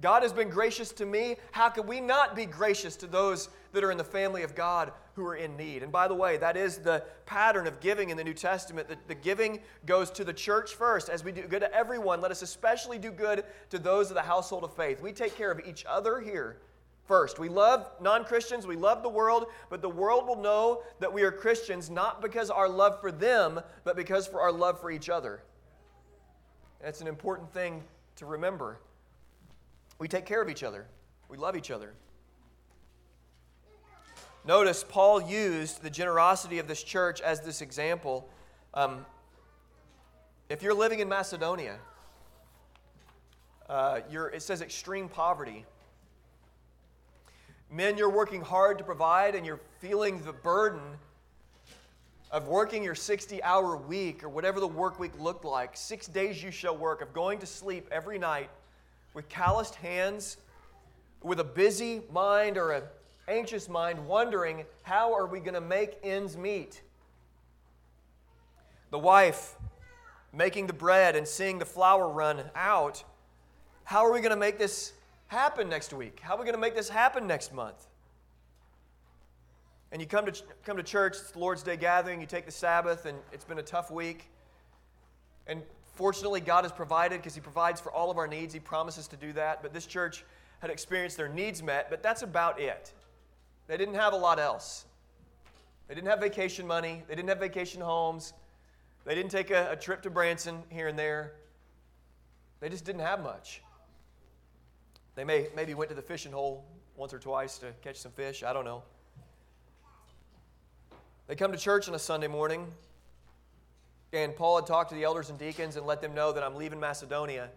God 0.00 0.22
has 0.22 0.32
been 0.32 0.50
gracious 0.50 0.90
to 0.92 1.06
me. 1.06 1.36
How 1.52 1.68
could 1.68 1.86
we 1.86 2.00
not 2.00 2.34
be 2.34 2.46
gracious 2.46 2.96
to 2.96 3.06
those 3.06 3.48
that 3.72 3.84
are 3.84 3.92
in 3.92 3.98
the 3.98 4.04
family 4.04 4.42
of 4.42 4.54
God 4.54 4.92
who 5.14 5.24
are 5.24 5.36
in 5.36 5.56
need? 5.56 5.82
And 5.82 5.92
by 5.92 6.08
the 6.08 6.14
way, 6.14 6.36
that 6.38 6.56
is 6.56 6.78
the 6.78 7.04
pattern 7.26 7.66
of 7.66 7.80
giving 7.80 8.10
in 8.10 8.16
the 8.16 8.24
New 8.24 8.34
Testament. 8.34 8.88
The, 8.88 8.98
the 9.06 9.14
giving 9.14 9.60
goes 9.86 10.10
to 10.12 10.24
the 10.24 10.32
church 10.32 10.74
first. 10.74 11.08
As 11.08 11.22
we 11.22 11.30
do 11.30 11.42
good 11.42 11.60
to 11.60 11.72
everyone, 11.72 12.20
let 12.20 12.32
us 12.32 12.42
especially 12.42 12.98
do 12.98 13.12
good 13.12 13.44
to 13.70 13.78
those 13.78 14.10
of 14.10 14.16
the 14.16 14.22
household 14.22 14.64
of 14.64 14.74
faith. 14.74 15.00
We 15.00 15.12
take 15.12 15.36
care 15.36 15.52
of 15.52 15.60
each 15.64 15.84
other 15.88 16.20
here 16.20 16.58
first. 17.06 17.38
We 17.38 17.48
love 17.48 17.88
non 18.00 18.24
Christians, 18.24 18.66
we 18.66 18.76
love 18.76 19.02
the 19.02 19.08
world, 19.08 19.46
but 19.70 19.80
the 19.80 19.88
world 19.88 20.26
will 20.26 20.40
know 20.40 20.82
that 21.00 21.12
we 21.12 21.22
are 21.22 21.30
Christians 21.30 21.88
not 21.88 22.20
because 22.20 22.50
our 22.50 22.68
love 22.68 23.00
for 23.00 23.12
them, 23.12 23.60
but 23.84 23.94
because 23.94 24.26
for 24.26 24.40
our 24.40 24.52
love 24.52 24.80
for 24.80 24.90
each 24.90 25.08
other. 25.08 25.42
That's 26.82 27.00
an 27.00 27.06
important 27.06 27.52
thing 27.52 27.84
to 28.16 28.26
remember. 28.26 28.80
We 29.98 30.08
take 30.08 30.26
care 30.26 30.42
of 30.42 30.48
each 30.48 30.62
other, 30.62 30.86
we 31.28 31.36
love 31.36 31.56
each 31.56 31.70
other. 31.70 31.94
Notice 34.46 34.84
Paul 34.86 35.22
used 35.22 35.82
the 35.82 35.88
generosity 35.88 36.58
of 36.58 36.68
this 36.68 36.82
church 36.82 37.22
as 37.22 37.40
this 37.40 37.62
example. 37.62 38.28
Um, 38.74 39.06
if 40.50 40.62
you're 40.62 40.74
living 40.74 41.00
in 41.00 41.08
Macedonia, 41.08 41.78
uh, 43.70 44.00
it 44.10 44.42
says 44.42 44.60
extreme 44.60 45.08
poverty. 45.08 45.64
Men, 47.70 47.96
you're 47.96 48.10
working 48.10 48.42
hard 48.42 48.76
to 48.78 48.84
provide 48.84 49.34
and 49.34 49.46
you're 49.46 49.60
feeling 49.80 50.22
the 50.22 50.34
burden 50.34 50.82
of 52.30 52.48
working 52.48 52.82
your 52.82 52.94
60 52.94 53.42
hour 53.42 53.76
week 53.76 54.22
or 54.22 54.28
whatever 54.28 54.60
the 54.60 54.68
work 54.68 54.98
week 54.98 55.12
looked 55.18 55.46
like, 55.46 55.74
six 55.74 56.06
days 56.06 56.42
you 56.42 56.50
shall 56.50 56.76
work, 56.76 57.00
of 57.00 57.14
going 57.14 57.38
to 57.38 57.46
sleep 57.46 57.88
every 57.90 58.18
night 58.18 58.50
with 59.14 59.28
calloused 59.28 59.76
hands, 59.76 60.36
with 61.22 61.40
a 61.40 61.44
busy 61.44 62.02
mind 62.12 62.58
or 62.58 62.72
an 62.72 62.82
anxious 63.28 63.68
mind, 63.68 64.06
wondering 64.06 64.64
how 64.82 65.14
are 65.14 65.26
we 65.26 65.40
going 65.40 65.54
to 65.54 65.60
make 65.60 65.96
ends 66.02 66.36
meet? 66.36 66.82
The 68.90 68.98
wife 68.98 69.56
making 70.32 70.66
the 70.66 70.72
bread 70.72 71.16
and 71.16 71.26
seeing 71.26 71.58
the 71.58 71.64
flour 71.64 72.08
run 72.08 72.42
out. 72.54 73.02
How 73.84 74.04
are 74.04 74.12
we 74.12 74.20
going 74.20 74.30
to 74.30 74.36
make 74.36 74.58
this 74.58 74.92
happen 75.28 75.68
next 75.68 75.92
week? 75.92 76.20
How 76.20 76.34
are 76.34 76.38
we 76.38 76.44
going 76.44 76.54
to 76.54 76.60
make 76.60 76.74
this 76.74 76.88
happen 76.88 77.26
next 77.26 77.54
month? 77.54 77.86
And 79.92 80.00
you 80.00 80.08
come 80.08 80.26
to, 80.26 80.42
come 80.64 80.76
to 80.76 80.82
church, 80.82 81.12
it's 81.12 81.30
the 81.30 81.38
Lord's 81.38 81.62
Day 81.62 81.76
gathering, 81.76 82.20
you 82.20 82.26
take 82.26 82.46
the 82.46 82.52
Sabbath, 82.52 83.06
and 83.06 83.16
it's 83.32 83.44
been 83.44 83.58
a 83.58 83.62
tough 83.62 83.92
week. 83.92 84.28
And 85.46 85.62
Fortunately, 85.94 86.40
God 86.40 86.64
has 86.64 86.72
provided 86.72 87.18
because 87.18 87.34
He 87.34 87.40
provides 87.40 87.80
for 87.80 87.92
all 87.92 88.10
of 88.10 88.18
our 88.18 88.26
needs. 88.26 88.52
He 88.52 88.60
promises 88.60 89.06
to 89.08 89.16
do 89.16 89.32
that. 89.34 89.62
But 89.62 89.72
this 89.72 89.86
church 89.86 90.24
had 90.60 90.70
experienced 90.70 91.16
their 91.16 91.28
needs 91.28 91.62
met, 91.62 91.90
but 91.90 92.02
that's 92.02 92.22
about 92.22 92.60
it. 92.60 92.92
They 93.66 93.76
didn't 93.76 93.94
have 93.94 94.12
a 94.12 94.16
lot 94.16 94.38
else. 94.38 94.86
They 95.88 95.94
didn't 95.94 96.08
have 96.08 96.20
vacation 96.20 96.66
money, 96.66 97.02
they 97.08 97.14
didn't 97.14 97.28
have 97.28 97.38
vacation 97.38 97.80
homes, 97.80 98.32
they 99.04 99.14
didn't 99.14 99.30
take 99.30 99.50
a, 99.50 99.72
a 99.72 99.76
trip 99.76 100.00
to 100.02 100.10
Branson 100.10 100.62
here 100.70 100.88
and 100.88 100.98
there. 100.98 101.34
They 102.60 102.70
just 102.70 102.86
didn't 102.86 103.02
have 103.02 103.22
much. 103.22 103.60
They 105.14 105.24
may, 105.24 105.48
maybe 105.54 105.74
went 105.74 105.90
to 105.90 105.94
the 105.94 106.02
fishing 106.02 106.32
hole 106.32 106.64
once 106.96 107.12
or 107.12 107.18
twice 107.18 107.58
to 107.58 107.72
catch 107.82 107.96
some 107.96 108.12
fish. 108.12 108.42
I 108.42 108.54
don't 108.54 108.64
know. 108.64 108.82
They 111.26 111.36
come 111.36 111.52
to 111.52 111.58
church 111.58 111.88
on 111.88 111.94
a 111.94 111.98
Sunday 111.98 112.26
morning, 112.26 112.66
and 114.14 114.34
Paul 114.34 114.56
had 114.56 114.66
talked 114.66 114.90
to 114.90 114.94
the 114.94 115.02
elders 115.02 115.28
and 115.28 115.38
deacons 115.38 115.76
and 115.76 115.86
let 115.86 116.00
them 116.00 116.14
know 116.14 116.32
that 116.32 116.42
I'm 116.44 116.54
leaving 116.54 116.78
Macedonia. 116.78 117.50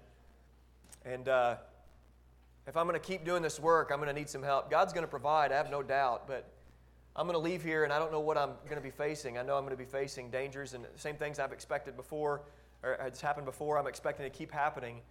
And 1.05 1.29
uh, 1.29 1.57
if 2.65 2.75
I'm 2.75 2.87
going 2.87 2.99
to 2.99 3.05
keep 3.05 3.23
doing 3.23 3.43
this 3.43 3.59
work, 3.59 3.91
I'm 3.91 3.97
going 3.97 4.07
to 4.09 4.13
need 4.13 4.29
some 4.29 4.41
help. 4.41 4.71
God's 4.71 4.91
going 4.91 5.05
to 5.05 5.09
provide, 5.09 5.51
I 5.51 5.57
have 5.57 5.69
no 5.69 5.83
doubt, 5.83 6.27
but 6.27 6.49
I'm 7.15 7.27
going 7.27 7.35
to 7.35 7.43
leave 7.43 7.63
here 7.63 7.83
and 7.83 7.93
I 7.93 7.99
don't 7.99 8.11
know 8.11 8.19
what 8.19 8.37
I'm 8.37 8.51
going 8.65 8.75
to 8.77 8.81
be 8.81 8.91
facing. 8.91 9.37
I 9.37 9.43
know 9.43 9.55
I'm 9.55 9.63
going 9.63 9.77
to 9.77 9.83
be 9.83 9.89
facing 9.89 10.31
dangers 10.31 10.73
and 10.73 10.83
the 10.83 10.89
same 10.95 11.15
things 11.15 11.39
I've 11.39 11.53
expected 11.53 11.95
before, 11.95 12.41
or 12.83 12.93
it's 13.05 13.21
happened 13.21 13.45
before, 13.45 13.77
I'm 13.77 13.87
expecting 13.87 14.29
to 14.29 14.35
keep 14.35 14.51
happening. 14.51 15.01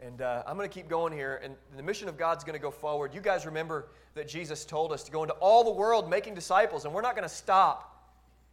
And 0.00 0.22
uh, 0.22 0.42
I'm 0.46 0.56
going 0.56 0.68
to 0.68 0.74
keep 0.74 0.88
going 0.88 1.12
here, 1.12 1.40
and 1.44 1.54
the 1.76 1.82
mission 1.82 2.08
of 2.08 2.18
God's 2.18 2.42
going 2.42 2.58
to 2.58 2.62
go 2.62 2.72
forward. 2.72 3.14
You 3.14 3.20
guys 3.20 3.46
remember 3.46 3.90
that 4.14 4.26
Jesus 4.26 4.64
told 4.64 4.90
us 4.90 5.04
to 5.04 5.12
go 5.12 5.22
into 5.22 5.34
all 5.34 5.62
the 5.62 5.70
world 5.70 6.10
making 6.10 6.34
disciples, 6.34 6.84
and 6.84 6.92
we're 6.92 7.00
not 7.00 7.14
going 7.14 7.28
to 7.28 7.34
stop 7.34 7.93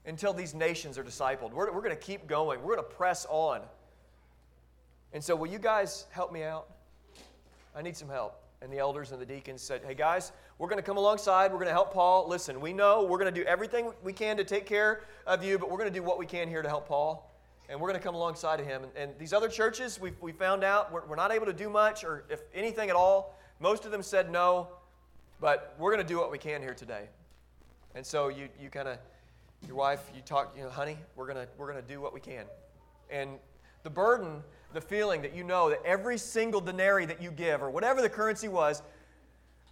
until 0.06 0.34
these 0.34 0.54
nations 0.54 0.98
are 0.98 1.04
discipled. 1.04 1.52
We're, 1.52 1.72
we're 1.72 1.82
going 1.82 1.96
to 1.96 2.02
keep 2.02 2.28
going, 2.28 2.62
we're 2.62 2.76
going 2.76 2.88
to 2.88 2.96
press 2.96 3.26
on. 3.30 3.62
And 5.14 5.24
so, 5.24 5.36
will 5.36 5.48
you 5.48 5.60
guys 5.60 6.06
help 6.12 6.32
me 6.32 6.44
out? 6.44 6.68
I 7.76 7.82
need 7.82 7.98
some 7.98 8.10
help. 8.10 8.38
And 8.62 8.72
the 8.72 8.78
elders 8.78 9.12
and 9.12 9.22
the 9.22 9.26
deacons 9.26 9.62
said, 9.62 9.82
Hey 9.86 9.96
guys, 9.96 10.32
we're 10.58 10.68
going 10.68 10.78
to 10.78 10.84
come 10.84 10.98
alongside. 10.98 11.52
We're 11.52 11.58
going 11.58 11.68
to 11.68 11.74
help 11.74 11.94
Paul. 11.94 12.28
Listen, 12.28 12.62
we 12.62 12.74
know 12.74 13.04
we're 13.04 13.18
going 13.18 13.34
to 13.34 13.40
do 13.40 13.46
everything 13.46 13.92
we 14.04 14.14
can 14.14 14.38
to 14.38 14.44
take 14.44 14.66
care 14.66 15.02
of 15.26 15.44
you, 15.44 15.58
but 15.58 15.70
we're 15.70 15.78
going 15.78 15.92
to 15.92 16.00
do 16.00 16.04
what 16.04 16.20
we 16.20 16.26
can 16.26 16.48
here 16.48 16.62
to 16.62 16.70
help 16.70 16.88
Paul 16.88 17.28
and 17.72 17.80
we're 17.80 17.88
going 17.88 18.00
to 18.00 18.04
come 18.04 18.16
alongside 18.16 18.60
of 18.60 18.66
him. 18.66 18.84
And, 18.84 18.92
and 18.98 19.12
these 19.18 19.32
other 19.32 19.48
churches, 19.48 20.00
we 20.00 20.12
we 20.20 20.34
found 20.34 20.64
out 20.64 20.92
we're, 20.92 21.06
we're, 21.06 21.16
not 21.16 21.32
able 21.32 21.46
to 21.46 21.54
do 21.54 21.70
much, 21.70 22.04
or 22.04 22.26
if 22.30 22.42
anything 22.54 22.90
at 22.90 22.98
all. 22.98 23.40
Most 23.62 23.86
of 23.86 23.92
them 23.92 24.04
said 24.04 24.30
no, 24.30 24.68
but 25.40 25.76
we're 25.80 25.94
going 25.94 26.06
to 26.06 26.14
do 26.14 26.20
what 26.20 26.32
we 26.32 26.38
can 26.38 26.62
here 26.62 26.74
today. 26.74 27.08
And 27.96 28.06
so 28.06 28.28
you, 28.28 28.50
you 28.60 28.70
kind 28.70 28.88
of, 28.88 28.98
your 29.68 29.76
wife, 29.76 30.12
you 30.16 30.22
talk, 30.22 30.54
you 30.58 30.64
know, 30.64 30.70
honey, 30.70 30.98
we're 31.16 31.32
to 31.34 31.48
we're 31.58 31.72
to 31.74 31.82
do 31.82 32.02
what 32.02 32.14
we 32.14 32.20
can. 32.20 32.46
And 33.10 33.38
the 33.84 33.90
burden, 33.90 34.44
the 34.74 34.82
feeling 34.82 35.22
that 35.22 35.36
you 35.36 35.44
know 35.44 35.70
that 35.70 35.82
every 35.86 36.18
single 36.18 36.62
denarii 36.62 37.06
that 37.06 37.22
you 37.22 37.32
give, 37.32 37.62
or 37.62 37.70
whatever 37.70 38.02
the 38.02 38.10
currency 38.10 38.48
was, 38.48 38.82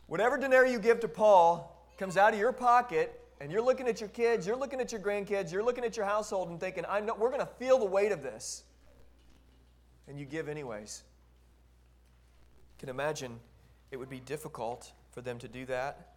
whatever 0.08 0.38
denarii 0.38 0.72
you 0.72 0.80
give 0.80 1.00
to 1.02 1.08
Paul 1.08 1.88
comes 1.98 2.18
out 2.18 2.34
of 2.34 2.40
your 2.40 2.52
pocket 2.52 3.20
and 3.42 3.52
you're 3.52 3.62
looking 3.62 3.88
at 3.88 4.00
your 4.00 4.10
kids, 4.10 4.46
you're 4.46 4.58
looking 4.58 4.82
at 4.82 4.92
your 4.92 5.02
grandkids, 5.02 5.52
you're 5.52 5.64
looking 5.64 5.84
at 5.84 5.96
your 5.96 6.06
household 6.06 6.50
and 6.50 6.60
thinking, 6.60 6.84
I 6.88 7.00
know 7.00 7.16
we're 7.16 7.30
to 7.40 7.46
feel 7.46 7.80
the 7.80 7.86
weight 7.86 8.12
of 8.12 8.22
this. 8.22 8.64
And 10.08 10.20
you 10.20 10.26
give 10.26 10.50
anyways. 10.50 11.04
You 12.74 12.80
can 12.80 12.90
imagine 12.90 13.40
it 13.92 13.98
would 13.98 14.10
be 14.10 14.20
difficult 14.20 14.92
for 15.12 15.22
them 15.22 15.38
to 15.40 15.48
do 15.48 15.66
that. 15.68 16.09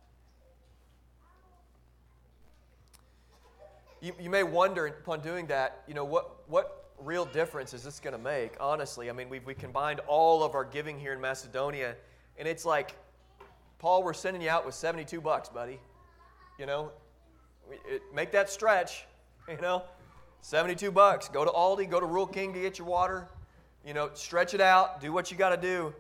You, 4.03 4.13
you 4.21 4.31
may 4.31 4.43
wonder 4.43 4.89
upon 4.89 5.21
doing 5.21 5.47
that, 5.47 5.85
you 5.87 5.95
know, 5.95 6.05
what, 6.05 6.49
what 6.49 6.91
real 6.99 7.25
difference 7.25 7.73
is 7.73 7.85
this 7.85 8.01
going 8.01 8.17
to 8.17 8.23
make? 8.23 8.55
Honestly, 8.59 9.09
I 9.09 9.13
mean, 9.13 9.29
we've 9.29 9.47
we 9.47 9.55
combined 9.55 10.01
all 10.09 10.43
of 10.43 10.57
our 10.57 10.65
giving 10.65 10.99
here 10.99 11.13
in 11.13 11.21
Macedonia, 11.21 11.95
and 12.37 12.49
it's 12.49 12.65
like, 12.65 12.97
Paul, 13.79 14.03
we're 14.03 14.13
sending 14.13 14.43
you 14.43 14.51
out 14.51 14.67
with 14.67 14.75
72 14.75 15.21
bucks, 15.21 15.49
buddy. 15.49 15.79
You 16.59 16.67
know, 16.67 16.91
it, 17.71 18.03
make 18.13 18.33
that 18.33 18.51
stretch, 18.51 19.05
you 19.49 19.61
know. 19.63 19.85
72 20.41 20.91
bucks. 20.91 21.29
Go 21.29 21.45
to 21.45 21.53
Aldi, 21.53 21.89
go 21.89 22.01
to 22.01 22.07
Rural 22.07 22.27
King 22.27 22.53
to 22.55 22.61
get 22.61 22.77
your 22.81 22.89
water. 22.89 23.29
You 23.87 23.95
know, 23.95 24.11
stretch 24.15 24.53
it 24.53 24.61
out, 24.61 25.01
do 25.01 25.13
what 25.13 25.31
you 25.31 25.37
got 25.37 25.51
to 25.51 25.57
do. 25.57 25.95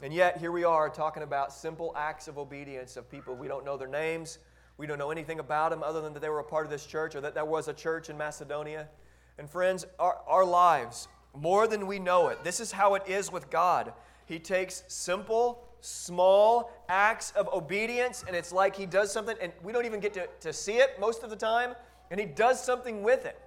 And 0.00 0.12
yet, 0.12 0.38
here 0.38 0.52
we 0.52 0.62
are 0.62 0.88
talking 0.88 1.24
about 1.24 1.52
simple 1.52 1.92
acts 1.96 2.28
of 2.28 2.38
obedience 2.38 2.96
of 2.96 3.10
people. 3.10 3.34
We 3.34 3.48
don't 3.48 3.64
know 3.64 3.76
their 3.76 3.88
names. 3.88 4.38
We 4.78 4.86
don't 4.86 4.98
know 4.98 5.10
anything 5.10 5.40
about 5.40 5.70
them 5.70 5.82
other 5.82 6.00
than 6.00 6.14
that 6.14 6.20
they 6.20 6.28
were 6.28 6.38
a 6.38 6.44
part 6.44 6.64
of 6.64 6.70
this 6.70 6.86
church 6.86 7.16
or 7.16 7.20
that 7.20 7.34
there 7.34 7.44
was 7.44 7.66
a 7.68 7.74
church 7.74 8.08
in 8.08 8.16
Macedonia. 8.16 8.88
And 9.36 9.50
friends, 9.50 9.84
our, 9.98 10.18
our 10.26 10.44
lives, 10.44 11.08
more 11.34 11.66
than 11.66 11.86
we 11.86 11.98
know 11.98 12.28
it, 12.28 12.42
this 12.44 12.60
is 12.60 12.72
how 12.72 12.94
it 12.94 13.02
is 13.06 13.30
with 13.30 13.50
God. 13.50 13.92
He 14.26 14.38
takes 14.38 14.84
simple, 14.86 15.64
small 15.80 16.70
acts 16.88 17.32
of 17.32 17.48
obedience, 17.52 18.24
and 18.26 18.36
it's 18.36 18.52
like 18.52 18.76
he 18.76 18.86
does 18.86 19.12
something, 19.12 19.36
and 19.40 19.52
we 19.62 19.72
don't 19.72 19.84
even 19.84 20.00
get 20.00 20.14
to, 20.14 20.28
to 20.40 20.52
see 20.52 20.74
it 20.74 20.98
most 21.00 21.22
of 21.22 21.30
the 21.30 21.36
time, 21.36 21.74
and 22.10 22.20
he 22.20 22.26
does 22.26 22.62
something 22.62 23.02
with 23.02 23.26
it. 23.26 23.38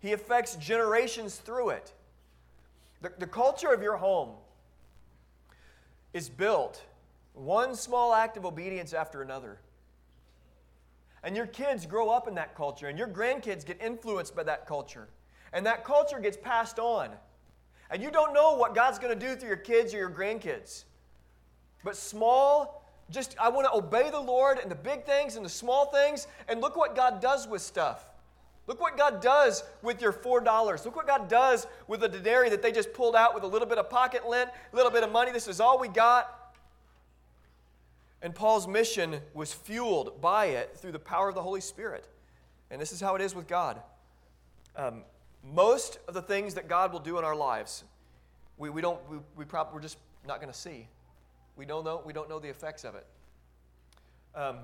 He 0.00 0.12
affects 0.12 0.56
generations 0.56 1.36
through 1.36 1.70
it. 1.70 1.92
The, 3.02 3.12
the 3.18 3.26
culture 3.26 3.72
of 3.72 3.82
your 3.82 3.96
home 3.96 4.30
is 6.12 6.28
built 6.28 6.82
one 7.34 7.74
small 7.74 8.14
act 8.14 8.36
of 8.36 8.44
obedience 8.44 8.92
after 8.92 9.22
another. 9.22 9.58
And 11.22 11.36
your 11.36 11.46
kids 11.46 11.86
grow 11.86 12.08
up 12.08 12.28
in 12.28 12.34
that 12.36 12.54
culture, 12.54 12.88
and 12.88 12.98
your 12.98 13.08
grandkids 13.08 13.64
get 13.64 13.80
influenced 13.82 14.34
by 14.34 14.42
that 14.44 14.66
culture. 14.66 15.08
And 15.52 15.66
that 15.66 15.84
culture 15.84 16.18
gets 16.18 16.36
passed 16.36 16.78
on. 16.78 17.10
And 17.90 18.02
you 18.02 18.10
don't 18.10 18.32
know 18.32 18.54
what 18.56 18.74
God's 18.74 18.98
going 18.98 19.18
to 19.18 19.26
do 19.26 19.34
through 19.34 19.48
your 19.48 19.56
kids 19.56 19.92
or 19.92 19.98
your 19.98 20.10
grandkids. 20.10 20.84
But 21.84 21.96
small, 21.96 22.84
just 23.10 23.36
I 23.40 23.48
want 23.48 23.66
to 23.66 23.74
obey 23.74 24.10
the 24.10 24.20
Lord 24.20 24.58
and 24.58 24.70
the 24.70 24.76
big 24.76 25.04
things 25.04 25.36
and 25.36 25.44
the 25.44 25.50
small 25.50 25.86
things. 25.86 26.26
And 26.48 26.60
look 26.60 26.76
what 26.76 26.94
God 26.94 27.20
does 27.20 27.48
with 27.48 27.62
stuff. 27.62 28.06
Look 28.66 28.80
what 28.80 28.96
God 28.96 29.20
does 29.20 29.64
with 29.82 30.00
your 30.00 30.12
$4. 30.12 30.84
Look 30.84 30.94
what 30.94 31.06
God 31.06 31.28
does 31.28 31.66
with 31.88 32.00
the 32.00 32.08
denarii 32.08 32.50
that 32.50 32.62
they 32.62 32.70
just 32.70 32.92
pulled 32.92 33.16
out 33.16 33.34
with 33.34 33.42
a 33.42 33.46
little 33.46 33.66
bit 33.66 33.78
of 33.78 33.90
pocket 33.90 34.28
lint, 34.28 34.48
a 34.72 34.76
little 34.76 34.92
bit 34.92 35.02
of 35.02 35.10
money. 35.10 35.32
This 35.32 35.48
is 35.48 35.60
all 35.60 35.78
we 35.80 35.88
got. 35.88 36.39
And 38.22 38.34
Paul's 38.34 38.68
mission 38.68 39.20
was 39.32 39.52
fueled 39.52 40.20
by 40.20 40.46
it 40.46 40.76
through 40.76 40.92
the 40.92 40.98
power 40.98 41.28
of 41.28 41.34
the 41.34 41.42
Holy 41.42 41.60
Spirit. 41.60 42.06
And 42.70 42.80
this 42.80 42.92
is 42.92 43.00
how 43.00 43.14
it 43.16 43.22
is 43.22 43.34
with 43.34 43.48
God. 43.48 43.80
Um, 44.76 45.02
most 45.42 45.98
of 46.06 46.14
the 46.14 46.22
things 46.22 46.54
that 46.54 46.68
God 46.68 46.92
will 46.92 47.00
do 47.00 47.18
in 47.18 47.24
our 47.24 47.34
lives, 47.34 47.84
we, 48.58 48.68
we 48.70 48.82
don't, 48.82 49.00
we, 49.10 49.18
we 49.36 49.44
probably, 49.44 49.74
we're 49.74 49.80
just 49.80 49.98
not 50.26 50.40
going 50.40 50.52
to 50.52 50.58
see. 50.58 50.86
We 51.56 51.64
don't 51.64 51.84
know, 51.84 52.02
we 52.04 52.12
don't 52.12 52.28
know 52.28 52.38
the 52.38 52.48
effects 52.48 52.84
of 52.84 52.94
it. 52.94 53.06
Um, 54.34 54.58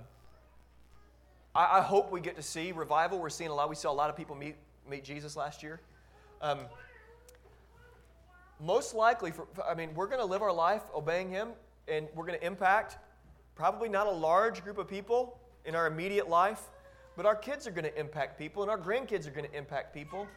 I, 1.54 1.78
I, 1.78 1.80
hope 1.80 2.12
we 2.12 2.20
get 2.20 2.36
to 2.36 2.42
see 2.42 2.70
revival. 2.70 3.18
We're 3.18 3.30
seeing 3.30 3.50
a 3.50 3.54
lot. 3.54 3.68
We 3.68 3.74
saw 3.74 3.90
a 3.90 3.92
lot 3.92 4.10
of 4.10 4.16
people 4.16 4.36
meet, 4.36 4.54
meet 4.88 5.02
Jesus 5.02 5.34
last 5.34 5.62
year. 5.62 5.80
Um, 6.40 6.60
most 8.60 8.94
likely, 8.94 9.32
for, 9.32 9.48
I 9.68 9.74
mean, 9.74 9.92
we're 9.94 10.06
going 10.06 10.20
to 10.20 10.24
live 10.26 10.42
our 10.42 10.52
life 10.52 10.82
obeying 10.94 11.30
Him, 11.30 11.48
and 11.88 12.06
we're 12.14 12.26
going 12.26 12.38
to 12.38 12.46
impact 12.46 12.98
probably 13.56 13.88
not 13.88 14.06
a 14.06 14.10
large 14.10 14.62
group 14.62 14.78
of 14.78 14.86
people 14.86 15.38
in 15.64 15.74
our 15.74 15.86
immediate 15.86 16.28
life, 16.28 16.60
but 17.16 17.26
our 17.26 17.34
kids 17.34 17.66
are 17.66 17.70
going 17.70 17.84
to 17.84 17.98
impact 17.98 18.38
people, 18.38 18.62
and 18.62 18.70
our 18.70 18.78
grandkids 18.78 19.26
are 19.26 19.30
going 19.30 19.48
to 19.48 19.56
impact 19.56 19.92
people. 19.92 20.28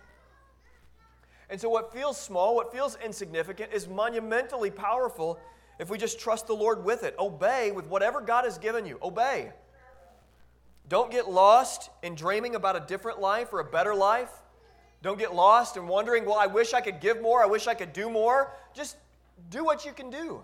And 1.50 1.60
so, 1.60 1.70
what 1.70 1.94
feels 1.94 2.20
small, 2.20 2.56
what 2.56 2.72
feels 2.72 2.98
insignificant, 3.04 3.74
is 3.74 3.88
monumentally 3.88 4.72
powerful 4.72 5.40
if 5.80 5.90
we 5.90 5.98
just 5.98 6.20
trust 6.20 6.48
the 6.48 6.54
Lord 6.54 6.84
with 6.84 7.04
it. 7.04 7.16
Obey 7.20 7.72
with 7.72 7.88
whatever 7.88 8.22
God 8.22 8.46
has 8.46 8.58
given 8.58 8.86
you. 8.86 8.98
Obey. 9.02 9.52
Don't 10.88 11.12
get 11.12 11.30
lost 11.30 11.90
in 12.02 12.16
dreaming 12.16 12.56
about 12.56 12.76
a 12.76 12.80
different 12.80 13.20
life 13.20 13.54
or 13.54 13.60
a 13.60 13.64
better 13.64 13.94
life. 13.94 14.32
Don't 15.02 15.20
get 15.20 15.34
lost 15.34 15.78
in 15.78 15.88
wondering, 15.88 16.26
well, 16.26 16.38
I 16.38 16.48
wish 16.48 16.74
I 16.74 16.82
could 16.82 17.00
give 17.00 17.22
more, 17.22 17.44
I 17.44 17.46
wish 17.46 17.68
I 17.68 17.74
could 17.74 17.94
do 17.94 18.10
more. 18.10 18.54
Just 18.74 18.98
do 19.50 19.64
what 19.64 19.86
you 19.86 19.94
can 19.94 20.10
do. 20.10 20.42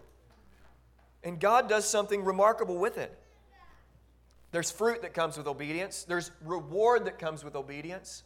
And 1.25 1.39
God 1.39 1.67
does 1.67 1.89
something 1.89 2.23
remarkable 2.23 2.77
with 2.77 2.97
it. 2.97 3.17
There's 4.51 4.71
fruit 4.71 5.01
that 5.01 5.13
comes 5.13 5.37
with 5.37 5.47
obedience, 5.47 6.05
there's 6.07 6.31
reward 6.45 7.05
that 7.05 7.19
comes 7.19 7.43
with 7.43 7.57
obedience. 7.57 8.23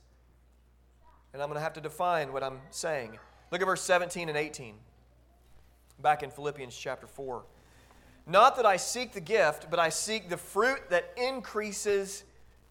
And 1.34 1.42
I'm 1.42 1.48
going 1.48 1.58
to 1.58 1.64
have 1.64 1.74
to 1.74 1.82
define 1.82 2.34
what 2.34 2.44
I'm 2.44 2.60
saying. 2.70 3.18
Look 3.52 3.62
at 3.62 3.66
verse 3.66 3.82
17 3.82 4.30
and 4.30 4.38
18 4.38 4.76
back 6.02 6.24
in 6.24 6.30
Philippians 6.30 6.76
chapter 6.76 7.08
4. 7.08 7.44
Not 8.28 8.56
that 8.58 8.66
I 8.66 8.78
seek 8.78 9.14
the 9.14 9.22
gift, 9.22 9.70
but 9.70 9.80
I 9.80 9.90
seek 9.90 10.30
the 10.30 10.38
fruit 10.38 10.90
that 10.90 11.12
increases 11.18 12.24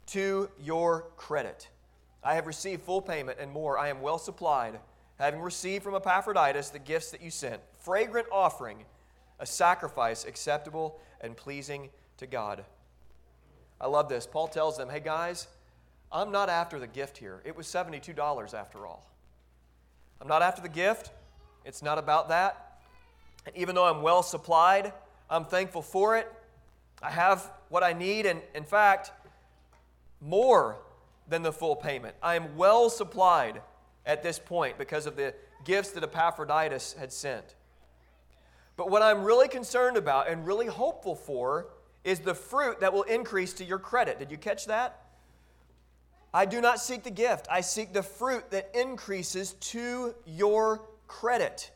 to 0.08 0.48
your 0.62 1.06
credit. 1.16 1.68
I 2.22 2.34
have 2.34 2.46
received 2.46 2.82
full 2.82 3.02
payment 3.02 3.38
and 3.40 3.50
more. 3.50 3.78
I 3.78 3.88
am 3.88 4.00
well 4.00 4.18
supplied, 4.18 4.78
having 5.18 5.40
received 5.40 5.84
from 5.84 5.94
Epaphroditus 5.94 6.70
the 6.70 6.78
gifts 6.78 7.10
that 7.10 7.22
you 7.22 7.30
sent, 7.30 7.60
fragrant 7.80 8.28
offering, 8.30 8.84
a 9.38 9.46
sacrifice 9.46 10.24
acceptable 10.24 11.00
and 11.20 11.36
pleasing 11.36 11.90
to 12.18 12.26
God. 12.26 12.64
I 13.80 13.86
love 13.86 14.08
this. 14.08 14.26
Paul 14.26 14.48
tells 14.48 14.76
them, 14.76 14.88
hey 14.88 15.00
guys, 15.00 15.46
I'm 16.10 16.32
not 16.32 16.48
after 16.48 16.78
the 16.78 16.86
gift 16.86 17.18
here. 17.18 17.40
It 17.44 17.56
was 17.56 17.66
$72 17.66 18.54
after 18.54 18.86
all. 18.86 19.06
I'm 20.20 20.28
not 20.28 20.42
after 20.42 20.62
the 20.62 20.68
gift. 20.68 21.10
It's 21.64 21.82
not 21.82 21.98
about 21.98 22.28
that. 22.30 22.80
And 23.46 23.56
even 23.56 23.74
though 23.74 23.84
I'm 23.84 24.02
well 24.02 24.22
supplied, 24.22 24.92
I'm 25.30 25.44
thankful 25.44 25.82
for 25.82 26.16
it. 26.16 26.32
I 27.02 27.10
have 27.10 27.50
what 27.68 27.84
I 27.84 27.92
need, 27.92 28.26
and 28.26 28.40
in 28.54 28.64
fact, 28.64 29.12
more 30.20 30.78
than 31.28 31.42
the 31.42 31.52
full 31.52 31.76
payment. 31.76 32.16
I 32.22 32.34
am 32.34 32.56
well 32.56 32.90
supplied 32.90 33.60
at 34.04 34.22
this 34.22 34.38
point 34.38 34.78
because 34.78 35.06
of 35.06 35.14
the 35.14 35.34
gifts 35.64 35.90
that 35.92 36.02
Epaphroditus 36.02 36.94
had 36.98 37.12
sent. 37.12 37.54
But 38.78 38.90
what 38.90 39.02
I'm 39.02 39.24
really 39.24 39.48
concerned 39.48 39.96
about 39.96 40.30
and 40.30 40.46
really 40.46 40.66
hopeful 40.66 41.16
for 41.16 41.66
is 42.04 42.20
the 42.20 42.32
fruit 42.32 42.78
that 42.78 42.92
will 42.92 43.02
increase 43.02 43.52
to 43.54 43.64
your 43.64 43.80
credit. 43.80 44.20
Did 44.20 44.30
you 44.30 44.38
catch 44.38 44.66
that? 44.66 45.02
I 46.32 46.44
do 46.44 46.60
not 46.60 46.78
seek 46.78 47.02
the 47.02 47.10
gift, 47.10 47.48
I 47.50 47.60
seek 47.60 47.92
the 47.92 48.04
fruit 48.04 48.50
that 48.52 48.70
increases 48.74 49.54
to 49.54 50.14
your 50.24 50.82
credit. 51.08 51.72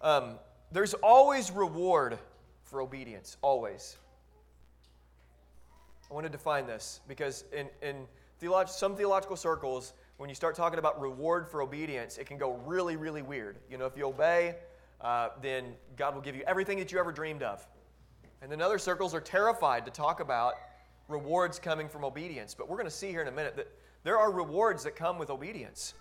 Um, 0.00 0.38
there's 0.70 0.94
always 0.94 1.50
reward 1.50 2.16
for 2.62 2.80
obedience, 2.80 3.38
always. 3.42 3.96
I 6.08 6.14
want 6.14 6.26
to 6.26 6.30
define 6.30 6.66
this 6.66 7.00
because 7.08 7.44
in, 7.52 7.68
in 7.82 8.06
theolog- 8.40 8.68
some 8.68 8.94
theological 8.94 9.36
circles, 9.36 9.94
when 10.20 10.28
you 10.28 10.34
start 10.34 10.54
talking 10.54 10.78
about 10.78 11.00
reward 11.00 11.48
for 11.50 11.62
obedience, 11.62 12.18
it 12.18 12.26
can 12.26 12.36
go 12.36 12.60
really, 12.66 12.94
really 12.94 13.22
weird. 13.22 13.56
You 13.70 13.78
know, 13.78 13.86
if 13.86 13.96
you 13.96 14.04
obey, 14.06 14.56
uh, 15.00 15.30
then 15.40 15.72
God 15.96 16.14
will 16.14 16.20
give 16.20 16.36
you 16.36 16.42
everything 16.46 16.78
that 16.78 16.92
you 16.92 16.98
ever 16.98 17.10
dreamed 17.10 17.42
of. 17.42 17.66
And 18.42 18.52
then 18.52 18.60
other 18.60 18.78
circles 18.78 19.14
are 19.14 19.20
terrified 19.22 19.86
to 19.86 19.90
talk 19.90 20.20
about 20.20 20.56
rewards 21.08 21.58
coming 21.58 21.88
from 21.88 22.04
obedience. 22.04 22.54
But 22.54 22.68
we're 22.68 22.76
going 22.76 22.84
to 22.84 22.90
see 22.90 23.08
here 23.08 23.22
in 23.22 23.28
a 23.28 23.32
minute 23.32 23.56
that 23.56 23.68
there 24.04 24.18
are 24.18 24.30
rewards 24.30 24.84
that 24.84 24.94
come 24.94 25.18
with 25.18 25.30
obedience. 25.30 25.94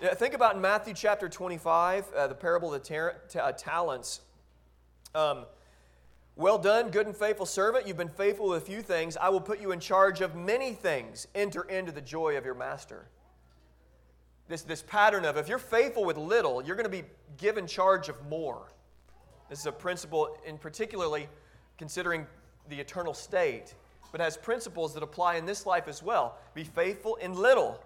Yeah, 0.00 0.14
think 0.14 0.34
about 0.34 0.54
in 0.54 0.60
Matthew 0.60 0.94
chapter 0.94 1.28
25, 1.28 2.12
uh, 2.12 2.28
the 2.28 2.34
parable 2.36 2.72
of 2.72 2.80
the 2.80 3.42
uh, 3.42 3.50
talents. 3.50 4.20
Um, 5.16 5.46
well 6.36 6.58
done, 6.58 6.90
good 6.90 7.06
and 7.06 7.16
faithful 7.16 7.46
servant. 7.46 7.86
You've 7.86 7.96
been 7.96 8.08
faithful 8.08 8.48
with 8.48 8.62
a 8.62 8.64
few 8.64 8.82
things. 8.82 9.16
I 9.16 9.28
will 9.28 9.40
put 9.40 9.60
you 9.60 9.72
in 9.72 9.80
charge 9.80 10.20
of 10.20 10.34
many 10.34 10.72
things. 10.72 11.26
Enter 11.34 11.62
into 11.62 11.92
the 11.92 12.00
joy 12.00 12.36
of 12.36 12.44
your 12.44 12.54
master. 12.54 13.06
This, 14.48 14.62
this 14.62 14.82
pattern 14.82 15.24
of 15.24 15.36
if 15.36 15.48
you're 15.48 15.58
faithful 15.58 16.04
with 16.04 16.16
little, 16.16 16.64
you're 16.64 16.76
going 16.76 16.84
to 16.84 16.90
be 16.90 17.04
given 17.36 17.66
charge 17.66 18.08
of 18.08 18.16
more. 18.28 18.68
This 19.48 19.60
is 19.60 19.66
a 19.66 19.72
principle, 19.72 20.36
in 20.46 20.58
particularly 20.58 21.28
considering 21.78 22.26
the 22.68 22.78
eternal 22.78 23.14
state, 23.14 23.74
but 24.12 24.20
has 24.20 24.36
principles 24.36 24.94
that 24.94 25.02
apply 25.02 25.36
in 25.36 25.46
this 25.46 25.66
life 25.66 25.88
as 25.88 26.02
well. 26.02 26.38
Be 26.54 26.64
faithful 26.64 27.16
in 27.16 27.34
little. 27.34 27.82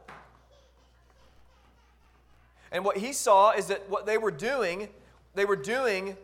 And 2.73 2.85
what 2.85 2.97
he 2.97 3.13
saw 3.13 3.53
is 3.53 3.67
that 3.67 3.89
what 3.89 4.05
they 4.05 4.19
were 4.19 4.31
doing, 4.31 4.89
they 5.35 5.45
were 5.45 5.57
doing 5.57 6.17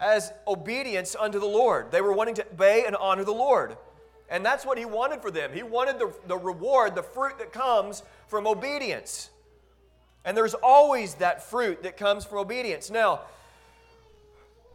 as 0.00 0.32
obedience 0.46 1.16
unto 1.18 1.40
the 1.40 1.46
Lord. 1.46 1.90
They 1.90 2.00
were 2.00 2.12
wanting 2.12 2.34
to 2.36 2.46
obey 2.46 2.84
and 2.86 2.94
honor 2.96 3.24
the 3.24 3.32
Lord. 3.32 3.76
And 4.30 4.44
that's 4.44 4.64
what 4.64 4.78
he 4.78 4.84
wanted 4.84 5.22
for 5.22 5.30
them. 5.30 5.52
He 5.52 5.62
wanted 5.62 5.98
the, 5.98 6.12
the 6.26 6.36
reward, 6.36 6.94
the 6.94 7.02
fruit 7.02 7.38
that 7.38 7.52
comes 7.52 8.02
from 8.26 8.46
obedience. 8.46 9.30
And 10.24 10.36
there's 10.36 10.54
always 10.54 11.14
that 11.14 11.42
fruit 11.42 11.82
that 11.82 11.96
comes 11.96 12.24
from 12.24 12.38
obedience. 12.38 12.90
Now, 12.90 13.22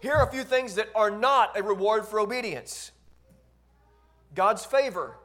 here 0.01 0.13
are 0.13 0.27
a 0.27 0.31
few 0.31 0.43
things 0.43 0.75
that 0.75 0.89
are 0.95 1.11
not 1.11 1.57
a 1.57 1.63
reward 1.63 2.05
for 2.05 2.19
obedience 2.19 2.91
God's 4.35 4.65
favor. 4.65 5.15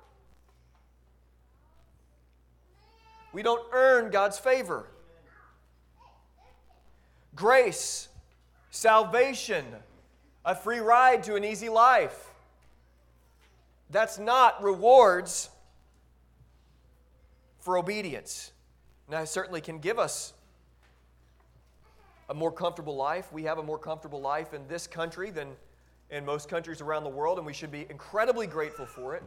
We 3.33 3.43
don't 3.43 3.63
earn 3.73 4.11
God's 4.11 4.39
favor. 4.39 4.89
Grace, 7.35 8.09
salvation, 8.71 9.65
a 10.49 10.55
free 10.55 10.79
ride 10.79 11.23
to 11.23 11.35
an 11.35 11.45
easy 11.45 11.69
life. 11.69 12.31
That's 13.91 14.19
not 14.19 14.63
rewards 14.63 15.51
for 17.61 17.77
obedience. 17.77 18.53
Now, 19.11 19.21
it 19.21 19.29
certainly 19.29 19.61
can 19.61 19.79
give 19.79 19.99
us 19.99 20.33
a 22.31 22.35
more 22.35 22.51
comfortable 22.51 22.97
life. 22.97 23.31
We 23.31 23.43
have 23.43 23.59
a 23.59 23.63
more 23.63 23.77
comfortable 23.79 24.23
life 24.23 24.55
in 24.55 24.67
this 24.69 24.87
country 24.87 25.31
than 25.31 25.49
in 26.09 26.25
most 26.25 26.49
countries 26.49 26.81
around 26.81 27.05
the 27.05 27.11
world, 27.11 27.37
and 27.37 27.47
we 27.47 27.53
should 27.53 27.71
be 27.71 27.87
incredibly 27.91 28.47
grateful 28.47 28.87
for 28.87 29.15
it. 29.17 29.23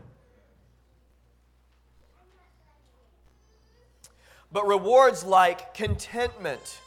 But 4.51 4.65
rewards 4.65 5.23
like 5.23 5.75
contentment, 5.75 6.79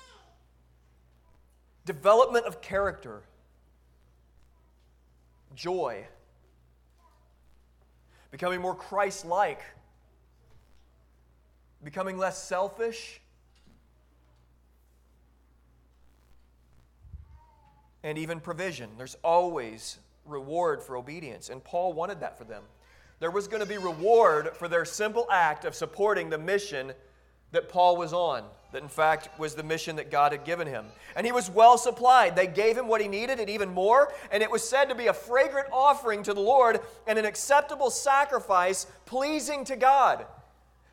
development 1.86 2.46
of 2.46 2.60
character, 2.60 3.22
joy, 5.54 6.06
becoming 8.30 8.60
more 8.60 8.74
Christ 8.74 9.24
like, 9.24 9.60
becoming 11.82 12.18
less 12.18 12.42
selfish, 12.42 13.20
and 18.02 18.18
even 18.18 18.38
provision. 18.38 18.90
There's 18.96 19.16
always 19.24 19.98
reward 20.26 20.82
for 20.82 20.96
obedience, 20.96 21.48
and 21.48 21.62
Paul 21.64 21.92
wanted 21.92 22.20
that 22.20 22.38
for 22.38 22.44
them. 22.44 22.62
There 23.20 23.30
was 23.30 23.48
going 23.48 23.60
to 23.60 23.68
be 23.68 23.78
reward 23.78 24.56
for 24.56 24.68
their 24.68 24.84
simple 24.84 25.26
act 25.30 25.64
of 25.64 25.74
supporting 25.74 26.30
the 26.30 26.38
mission 26.38 26.92
that 27.54 27.68
Paul 27.68 27.96
was 27.96 28.12
on, 28.12 28.44
that 28.72 28.82
in 28.82 28.88
fact 28.88 29.28
was 29.38 29.54
the 29.54 29.62
mission 29.62 29.96
that 29.96 30.10
God 30.10 30.32
had 30.32 30.44
given 30.44 30.66
him. 30.66 30.84
And 31.16 31.24
he 31.24 31.32
was 31.32 31.50
well 31.50 31.78
supplied. 31.78 32.36
They 32.36 32.46
gave 32.46 32.76
him 32.76 32.86
what 32.86 33.00
he 33.00 33.08
needed 33.08 33.40
and 33.40 33.48
even 33.48 33.70
more, 33.70 34.12
and 34.30 34.42
it 34.42 34.50
was 34.50 34.68
said 34.68 34.86
to 34.86 34.94
be 34.94 35.06
a 35.06 35.12
fragrant 35.12 35.68
offering 35.72 36.22
to 36.24 36.34
the 36.34 36.40
Lord 36.40 36.80
and 37.06 37.18
an 37.18 37.24
acceptable 37.24 37.90
sacrifice 37.90 38.86
pleasing 39.06 39.64
to 39.64 39.76
God. 39.76 40.26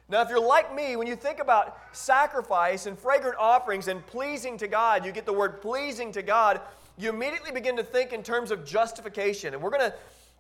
Now, 0.10 0.22
if 0.22 0.30
you're 0.30 0.46
like 0.46 0.76
me, 0.76 0.98
when 0.98 1.08
you 1.08 1.16
think 1.16 1.40
about 1.40 1.78
sacrifice 1.94 2.86
and 2.86 3.00
fragrant 3.00 3.38
offerings 3.40 3.88
and 3.88 4.06
pleasing 4.06 4.58
to 4.58 4.68
God, 4.68 5.06
you 5.06 5.12
get 5.12 5.26
the 5.26 5.34
word 5.34 5.62
pleasing 5.62 6.12
to 6.12 6.22
God, 6.22 6.60
you 6.98 7.10
immediately 7.10 7.52
begin 7.52 7.78
to 7.78 7.84
think 7.84 8.12
in 8.12 8.22
terms 8.22 8.52
of 8.52 8.66
justification. 8.66 9.54
And 9.54 9.64
we're 9.64 9.70
going 9.70 9.90
to 9.90 9.94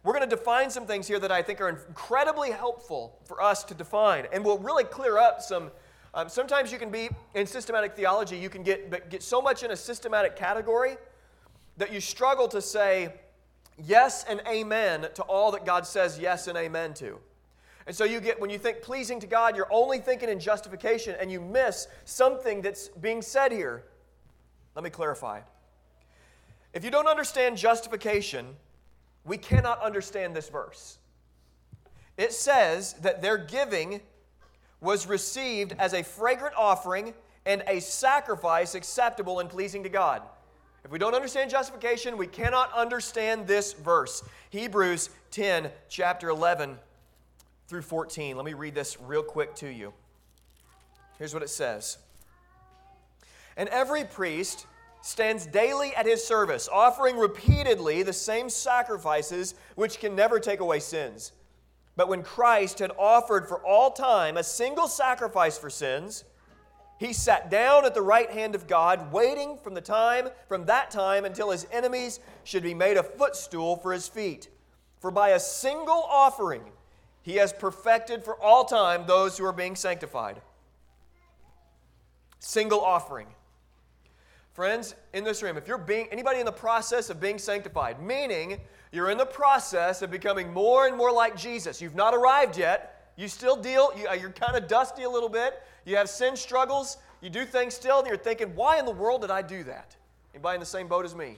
we're 0.03 0.13
going 0.13 0.27
to 0.27 0.36
define 0.36 0.71
some 0.71 0.88
things 0.88 1.07
here 1.07 1.19
that 1.19 1.31
I 1.31 1.43
think 1.43 1.62
are 1.62 1.69
incredibly 1.69 2.49
helpful 2.49 3.19
for 3.25 3.39
us 3.39 3.63
to 3.65 3.75
define 3.75 4.25
and 4.34 4.43
will 4.43 4.57
really 4.57 4.84
clear 4.84 5.19
up 5.19 5.41
some 5.41 5.69
um, 6.13 6.28
sometimes 6.28 6.71
you 6.71 6.78
can 6.78 6.89
be 6.89 7.10
in 7.36 7.47
systematic 7.47 7.95
theology, 7.95 8.38
you 8.38 8.50
can 8.50 8.63
get, 8.63 9.10
get 9.10 9.24
so 9.24 9.41
much 9.41 9.63
in 9.63 9.71
a 9.71 9.76
systematic 9.76 10.36
category 10.36 10.97
that 11.78 11.93
you 11.93 12.02
struggle 12.02 12.47
to 12.50 12.62
say 12.62 13.13
yes 13.78 14.26
and 14.28 14.41
amen 14.47 15.08
to 15.15 15.24
all 15.24 15.52
that 15.52 15.65
God 15.65 15.88
says 15.88 16.19
yes 16.19 16.47
and 16.47 16.58
amen 16.58 16.93
to. 16.95 17.17
And 17.88 17.95
so 17.95 18.04
you 18.04 18.19
get, 18.19 18.39
when 18.39 18.50
you 18.50 18.58
think 18.58 18.82
pleasing 18.82 19.19
to 19.21 19.28
God, 19.28 19.56
you're 19.56 19.71
only 19.71 20.00
thinking 20.00 20.30
in 20.30 20.39
justification 20.39 21.15
and 21.19 21.32
you 21.32 21.41
miss 21.41 21.88
something 22.06 22.62
that's 22.62 22.89
being 22.89 23.21
said 23.21 23.52
here. 23.52 23.86
Let 24.76 24.84
me 24.84 24.89
clarify. 24.89 25.41
If 26.74 26.84
you 26.84 26.91
don't 26.91 27.08
understand 27.08 27.58
justification, 27.58 28.56
we 29.26 29.38
cannot 29.38 29.82
understand 29.82 30.36
this 30.36 30.50
verse. 30.50 31.00
It 32.17 32.34
says 32.34 32.93
that 33.02 33.21
they're 33.21 33.38
giving 33.38 34.02
was 34.81 35.07
received 35.07 35.75
as 35.79 35.93
a 35.93 36.03
fragrant 36.03 36.55
offering 36.57 37.13
and 37.45 37.63
a 37.67 37.79
sacrifice 37.79 38.75
acceptable 38.75 39.39
and 39.39 39.49
pleasing 39.49 39.83
to 39.83 39.89
God. 39.89 40.21
If 40.83 40.91
we 40.91 40.97
don't 40.97 41.13
understand 41.13 41.51
justification, 41.51 42.17
we 42.17 42.27
cannot 42.27 42.73
understand 42.73 43.47
this 43.47 43.73
verse. 43.73 44.23
Hebrews 44.49 45.11
10, 45.29 45.69
chapter 45.89 46.29
11 46.29 46.77
through 47.67 47.83
14. 47.83 48.35
Let 48.35 48.45
me 48.45 48.53
read 48.53 48.73
this 48.73 48.99
real 48.99 49.23
quick 49.23 49.55
to 49.55 49.67
you. 49.67 49.93
Here's 51.19 51.33
what 51.33 51.43
it 51.43 51.49
says 51.49 51.99
And 53.55 53.69
every 53.69 54.03
priest 54.03 54.65
stands 55.03 55.45
daily 55.45 55.95
at 55.95 56.05
his 56.05 56.25
service, 56.25 56.67
offering 56.71 57.17
repeatedly 57.17 58.03
the 58.03 58.13
same 58.13 58.49
sacrifices 58.49 59.53
which 59.75 59.99
can 59.99 60.15
never 60.15 60.39
take 60.39 60.59
away 60.59 60.79
sins. 60.79 61.31
But 61.95 62.08
when 62.08 62.23
Christ 62.23 62.80
had 62.80 62.91
offered 62.97 63.47
for 63.47 63.60
all 63.65 63.91
time 63.91 64.38
a 64.38 64.43
single 64.43 64.88
sacrifice 64.88 65.58
for 65.58 65.69
sins, 65.69 66.23
he 66.97 67.13
sat 67.13 67.49
down 67.49 67.86
at 67.86 67.93
the 67.93 68.01
right 68.01 68.30
hand 68.30 68.54
of 68.54 68.67
God, 68.67 69.12
waiting 69.12 69.58
from 69.63 69.73
the 69.73 69.82
time 69.82 70.30
from 70.47 70.65
that 70.67 70.91
time 70.91 71.25
until 71.25 71.49
his 71.49 71.65
enemies 71.71 72.19
should 72.43 72.63
be 72.63 72.73
made 72.73 72.95
a 72.95 73.04
footstool 73.04 73.75
for 73.77 73.91
his 73.91 74.08
feet. 74.08 74.49
For 74.99 75.10
by 75.10 75.30
a 75.30 75.39
single 75.39 76.06
offering 76.08 76.63
he 77.23 77.36
has 77.36 77.54
perfected 77.54 78.23
for 78.23 78.36
all 78.36 78.65
time 78.65 79.06
those 79.06 79.38
who 79.38 79.45
are 79.45 79.54
being 79.54 79.75
sanctified. 79.75 80.41
Single 82.39 82.82
offering. 82.82 83.27
Friends, 84.54 84.95
in 85.13 85.23
this 85.23 85.41
room, 85.41 85.58
if 85.58 85.67
you're 85.67 85.77
being 85.77 86.08
anybody 86.12 86.39
in 86.39 86.45
the 86.45 86.51
process 86.51 87.10
of 87.10 87.19
being 87.19 87.38
sanctified, 87.38 88.01
meaning 88.01 88.60
you're 88.91 89.10
in 89.10 89.17
the 89.17 89.25
process 89.25 90.01
of 90.01 90.12
becoming 90.12 90.51
more 90.51 90.88
and 90.88 90.97
more 90.97 91.12
like 91.12 91.36
Jesus. 91.38 91.82
You've 91.82 91.95
not 91.95 92.13
arrived 92.13 92.58
yet. 92.58 93.12
You 93.15 93.27
still 93.27 93.56
deal, 93.56 93.91
you, 93.97 94.08
are 94.08 94.15
uh, 94.15 94.32
kind 94.32 94.56
of 94.56 94.67
dusty 94.67 95.04
a 95.04 95.10
little 95.10 95.30
bit. 95.30 95.62
You 95.86 95.95
have 95.95 96.10
sin 96.10 96.36
struggles. 96.36 96.97
you 97.21 97.30
do 97.30 97.45
things 97.45 97.73
still 97.73 97.99
and 97.99 98.08
you're 98.08 98.17
thinking, 98.17 98.56
why 98.56 98.80
in 98.80 98.86
the 98.86 98.91
world 98.91 99.21
did 99.21 99.32
I 99.32 99.41
do 99.41 99.63
that? 99.63 99.95
Anybody 100.34 100.56
in 100.56 100.60
the 100.60 100.65
same 100.65 100.88
boat 100.88 101.06
as 101.06 101.15
me? 101.15 101.38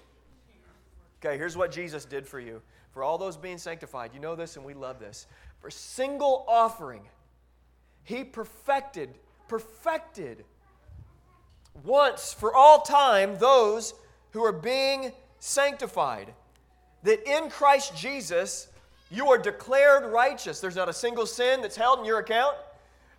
Okay, 1.23 1.37
here's 1.37 1.55
what 1.55 1.71
Jesus 1.71 2.05
did 2.05 2.27
for 2.27 2.39
you. 2.39 2.61
For 2.91 3.03
all 3.03 3.17
those 3.17 3.37
being 3.37 3.57
sanctified, 3.57 4.11
you 4.13 4.19
know 4.19 4.35
this 4.35 4.55
and 4.55 4.65
we 4.65 4.73
love 4.73 4.99
this. 4.99 5.27
For 5.59 5.69
single 5.69 6.45
offering, 6.47 7.01
he 8.03 8.23
perfected, 8.23 9.09
perfected 9.47 10.43
once 11.83 12.33
for 12.33 12.53
all 12.53 12.81
time 12.81 13.37
those 13.37 13.93
who 14.31 14.43
are 14.43 14.51
being 14.51 15.11
sanctified. 15.39 16.33
That 17.03 17.27
in 17.29 17.49
Christ 17.49 17.95
Jesus, 17.95 18.67
you 19.11 19.29
are 19.29 19.37
declared 19.37 20.11
righteous. 20.11 20.59
There's 20.59 20.75
not 20.75 20.89
a 20.89 20.93
single 20.93 21.25
sin 21.25 21.61
that's 21.61 21.75
held 21.75 21.99
in 21.99 22.05
your 22.05 22.19
account. 22.19 22.55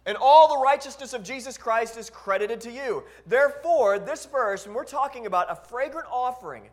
And 0.06 0.18
all 0.20 0.48
the 0.48 0.62
righteousness 0.62 1.14
of 1.14 1.22
Jesus 1.22 1.56
Christ 1.56 1.96
is 1.96 2.10
credited 2.10 2.60
to 2.62 2.70
you. 2.70 3.04
Therefore, 3.26 3.98
this 3.98 4.26
verse, 4.26 4.66
when 4.66 4.74
we're 4.74 4.84
talking 4.84 5.26
about 5.26 5.50
a 5.50 5.56
fragrant 5.56 6.06
offering 6.10 6.64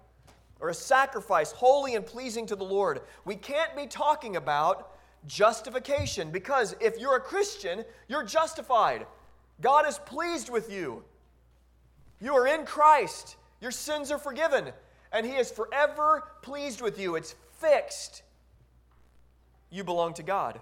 or 0.60 0.70
a 0.70 0.74
sacrifice 0.74 1.52
holy 1.52 1.96
and 1.96 2.06
pleasing 2.06 2.46
to 2.48 2.56
the 2.56 2.64
Lord, 2.64 3.02
we 3.24 3.36
can't 3.36 3.76
be 3.76 3.88
talking 3.88 4.36
about 4.36 4.98
justification 5.28 6.30
because 6.32 6.76
if 6.82 6.98
you're 7.00 7.16
a 7.16 7.22
Christian, 7.22 7.86
you're 8.08 8.24
justified. 8.24 9.06
God 9.62 9.88
is 9.88 9.98
pleased 10.00 10.50
with 10.50 10.72
you. 10.72 11.04
You 12.20 12.34
are 12.36 12.48
in 12.48 12.66
Christ. 12.66 13.38
Your 13.62 13.72
sins 13.72 14.12
are 14.12 14.18
forgiven, 14.18 14.72
and 15.12 15.26
He 15.26 15.34
is 15.34 15.52
forever 15.52 16.24
pleased 16.42 16.82
with 16.82 17.00
you. 17.00 17.16
It's 17.16 17.36
fixed. 17.60 18.24
You 19.70 19.84
belong 19.84 20.14
to 20.16 20.24
God. 20.24 20.60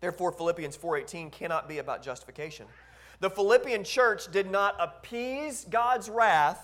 Therefore 0.00 0.32
Philippians 0.32 0.76
4:18 0.76 1.30
cannot 1.30 1.68
be 1.68 1.78
about 1.78 2.02
justification. 2.02 2.66
The 3.20 3.30
Philippian 3.30 3.84
church 3.84 4.30
did 4.30 4.50
not 4.50 4.76
appease 4.78 5.64
God's 5.64 6.10
wrath 6.10 6.62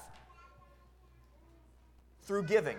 through 2.23 2.43
giving. 2.45 2.77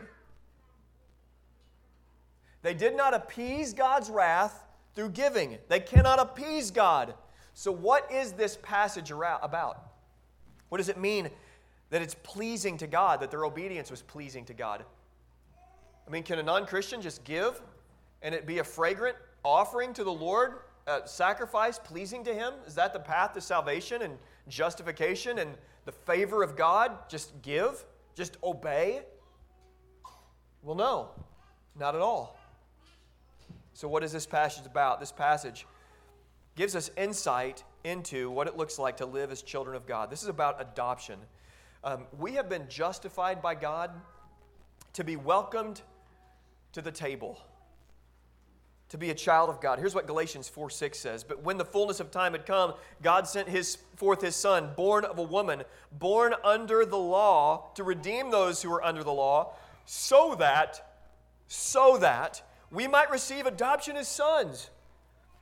They 2.61 2.73
did 2.73 2.95
not 2.95 3.13
appease 3.13 3.73
God's 3.73 4.09
wrath 4.09 4.63
through 4.93 5.09
giving. 5.09 5.57
They 5.67 5.79
cannot 5.79 6.19
appease 6.19 6.69
God. 6.69 7.15
So, 7.53 7.71
what 7.71 8.09
is 8.11 8.33
this 8.33 8.57
passage 8.61 9.11
about? 9.11 9.77
What 10.69 10.77
does 10.77 10.89
it 10.89 10.97
mean 10.97 11.29
that 11.91 12.01
it's 12.01 12.15
pleasing 12.15 12.77
to 12.77 12.87
God, 12.87 13.19
that 13.19 13.29
their 13.29 13.45
obedience 13.45 13.91
was 13.91 14.01
pleasing 14.01 14.43
to 14.45 14.53
God? 14.53 14.83
I 16.07 16.09
mean, 16.09 16.23
can 16.23 16.39
a 16.39 16.43
non 16.43 16.65
Christian 16.65 17.01
just 17.01 17.23
give 17.23 17.61
and 18.23 18.33
it 18.33 18.47
be 18.47 18.59
a 18.59 18.63
fragrant 18.63 19.15
offering 19.45 19.93
to 19.93 20.03
the 20.03 20.11
Lord, 20.11 20.53
uh, 20.87 21.05
sacrifice 21.05 21.77
pleasing 21.77 22.23
to 22.23 22.33
Him? 22.33 22.53
Is 22.65 22.75
that 22.75 22.93
the 22.93 22.99
path 22.99 23.33
to 23.33 23.41
salvation 23.41 24.01
and 24.01 24.17
justification 24.47 25.39
and 25.39 25.51
the 25.85 25.91
favor 25.91 26.43
of 26.43 26.55
God? 26.55 26.91
Just 27.07 27.39
give? 27.41 27.85
Just 28.15 28.37
obey? 28.43 29.01
Well, 30.63 30.75
no, 30.75 31.09
not 31.79 31.95
at 31.95 32.01
all. 32.01 32.37
So, 33.73 33.87
what 33.87 34.03
is 34.03 34.11
this 34.11 34.25
passage 34.25 34.65
about? 34.65 34.99
This 34.99 35.11
passage 35.11 35.65
gives 36.55 36.75
us 36.75 36.91
insight 36.97 37.63
into 37.83 38.29
what 38.29 38.47
it 38.47 38.57
looks 38.57 38.77
like 38.77 38.97
to 38.97 39.05
live 39.05 39.31
as 39.31 39.41
children 39.41 39.75
of 39.75 39.87
God. 39.87 40.09
This 40.09 40.21
is 40.21 40.27
about 40.27 40.61
adoption. 40.61 41.17
Um, 41.83 42.05
we 42.17 42.33
have 42.33 42.49
been 42.49 42.67
justified 42.69 43.41
by 43.41 43.55
God 43.55 43.91
to 44.93 45.03
be 45.03 45.15
welcomed 45.15 45.81
to 46.73 46.81
the 46.81 46.91
table 46.91 47.39
to 48.91 48.97
be 48.97 49.09
a 49.09 49.15
child 49.15 49.49
of 49.49 49.61
God. 49.61 49.79
Here's 49.79 49.95
what 49.95 50.05
Galatians 50.05 50.49
4 50.49 50.69
6 50.69 50.99
says. 50.99 51.23
But 51.23 51.43
when 51.43 51.57
the 51.57 51.63
fullness 51.63 52.01
of 52.01 52.11
time 52.11 52.33
had 52.33 52.45
come, 52.45 52.73
God 53.01 53.25
sent 53.25 53.47
his, 53.47 53.77
forth 53.95 54.21
his 54.21 54.35
Son, 54.35 54.71
born 54.75 55.05
of 55.05 55.17
a 55.17 55.23
woman, 55.23 55.63
born 55.93 56.35
under 56.43 56.85
the 56.85 56.97
law, 56.97 57.71
to 57.75 57.85
redeem 57.85 58.31
those 58.31 58.61
who 58.61 58.69
were 58.69 58.83
under 58.83 59.01
the 59.01 59.13
law, 59.13 59.53
so 59.85 60.35
that, 60.39 60.99
so 61.47 61.97
that 61.99 62.41
we 62.69 62.85
might 62.85 63.09
receive 63.09 63.45
adoption 63.45 63.95
as 63.95 64.09
sons. 64.09 64.69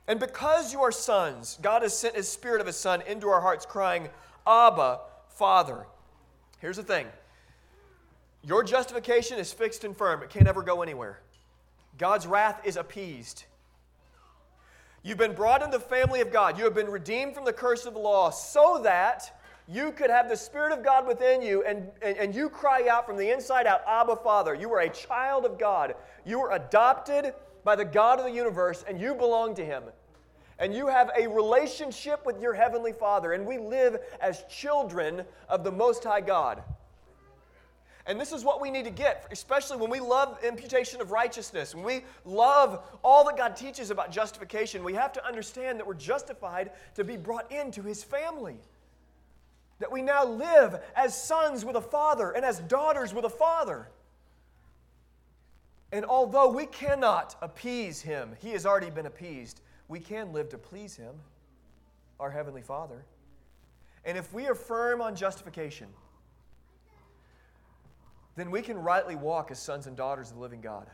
And 0.06 0.20
because 0.20 0.72
you 0.72 0.80
are 0.82 0.92
sons, 0.92 1.58
God 1.60 1.82
has 1.82 1.98
sent 1.98 2.14
his 2.14 2.28
Spirit 2.28 2.60
of 2.60 2.68
his 2.68 2.76
Son 2.76 3.02
into 3.02 3.28
our 3.30 3.40
hearts, 3.40 3.66
crying, 3.66 4.10
Abba, 4.46 5.00
Father. 5.28 5.86
Here's 6.60 6.76
the 6.76 6.82
thing 6.82 7.06
your 8.42 8.62
justification 8.62 9.38
is 9.38 9.52
fixed 9.52 9.84
and 9.84 9.96
firm, 9.96 10.22
it 10.22 10.30
can't 10.30 10.46
ever 10.46 10.62
go 10.62 10.82
anywhere. 10.82 11.20
God's 11.98 12.26
wrath 12.26 12.60
is 12.64 12.76
appeased. 12.76 13.44
You've 15.02 15.18
been 15.18 15.34
brought 15.34 15.62
into 15.62 15.78
the 15.78 15.84
family 15.84 16.20
of 16.20 16.30
God. 16.30 16.58
You 16.58 16.64
have 16.64 16.74
been 16.74 16.90
redeemed 16.90 17.34
from 17.34 17.44
the 17.44 17.52
curse 17.52 17.86
of 17.86 17.94
the 17.94 18.00
law 18.00 18.30
so 18.30 18.80
that 18.84 19.38
you 19.66 19.92
could 19.92 20.10
have 20.10 20.28
the 20.28 20.36
Spirit 20.36 20.72
of 20.72 20.84
God 20.84 21.06
within 21.06 21.40
you 21.40 21.62
and, 21.64 21.88
and, 22.02 22.16
and 22.18 22.34
you 22.34 22.48
cry 22.48 22.86
out 22.90 23.06
from 23.06 23.16
the 23.16 23.30
inside 23.30 23.66
out, 23.66 23.82
Abba, 23.86 24.16
Father. 24.16 24.54
You 24.54 24.70
are 24.72 24.80
a 24.80 24.90
child 24.90 25.44
of 25.44 25.58
God. 25.58 25.94
You 26.26 26.40
are 26.40 26.52
adopted 26.52 27.32
by 27.64 27.76
the 27.76 27.84
God 27.84 28.18
of 28.18 28.26
the 28.26 28.32
universe 28.32 28.84
and 28.86 29.00
you 29.00 29.14
belong 29.14 29.54
to 29.54 29.64
Him. 29.64 29.84
And 30.60 30.74
you 30.74 30.86
have 30.86 31.10
a 31.18 31.26
relationship 31.26 32.24
with 32.24 32.40
your 32.40 32.52
Heavenly 32.54 32.92
Father. 32.92 33.32
And 33.32 33.46
we 33.46 33.58
live 33.58 33.96
as 34.20 34.44
children 34.48 35.24
of 35.48 35.64
the 35.64 35.72
Most 35.72 36.04
High 36.04 36.20
God. 36.20 36.62
And 38.06 38.20
this 38.20 38.32
is 38.32 38.44
what 38.44 38.60
we 38.60 38.70
need 38.70 38.84
to 38.84 38.90
get, 38.90 39.26
especially 39.30 39.76
when 39.76 39.90
we 39.90 40.00
love 40.00 40.42
imputation 40.44 41.00
of 41.00 41.12
righteousness, 41.12 41.74
when 41.74 41.84
we 41.84 42.02
love 42.24 42.82
all 43.04 43.24
that 43.24 43.36
God 43.36 43.56
teaches 43.56 43.90
about 43.90 44.10
justification, 44.10 44.84
we 44.84 44.94
have 44.94 45.12
to 45.14 45.26
understand 45.26 45.78
that 45.78 45.86
we're 45.86 45.94
justified 45.94 46.72
to 46.94 47.04
be 47.04 47.16
brought 47.16 47.50
into 47.52 47.82
His 47.82 48.02
family. 48.02 48.56
That 49.78 49.92
we 49.92 50.02
now 50.02 50.26
live 50.26 50.80
as 50.94 51.20
sons 51.20 51.64
with 51.64 51.76
a 51.76 51.80
father 51.80 52.32
and 52.32 52.44
as 52.44 52.60
daughters 52.60 53.14
with 53.14 53.24
a 53.24 53.30
father. 53.30 53.88
And 55.92 56.04
although 56.04 56.50
we 56.50 56.66
cannot 56.66 57.36
appease 57.40 58.02
Him, 58.02 58.34
He 58.40 58.50
has 58.50 58.66
already 58.66 58.90
been 58.90 59.06
appeased, 59.06 59.60
we 59.90 59.98
can 59.98 60.32
live 60.32 60.48
to 60.50 60.56
please 60.56 60.94
Him, 60.94 61.14
our 62.20 62.30
Heavenly 62.30 62.62
Father. 62.62 63.04
And 64.04 64.16
if 64.16 64.32
we 64.32 64.46
are 64.46 64.54
firm 64.54 65.02
on 65.02 65.16
justification, 65.16 65.88
then 68.36 68.52
we 68.52 68.62
can 68.62 68.78
rightly 68.78 69.16
walk 69.16 69.50
as 69.50 69.58
sons 69.58 69.88
and 69.88 69.96
daughters 69.96 70.30
of 70.30 70.36
the 70.36 70.40
living 70.40 70.60
God. 70.60 70.86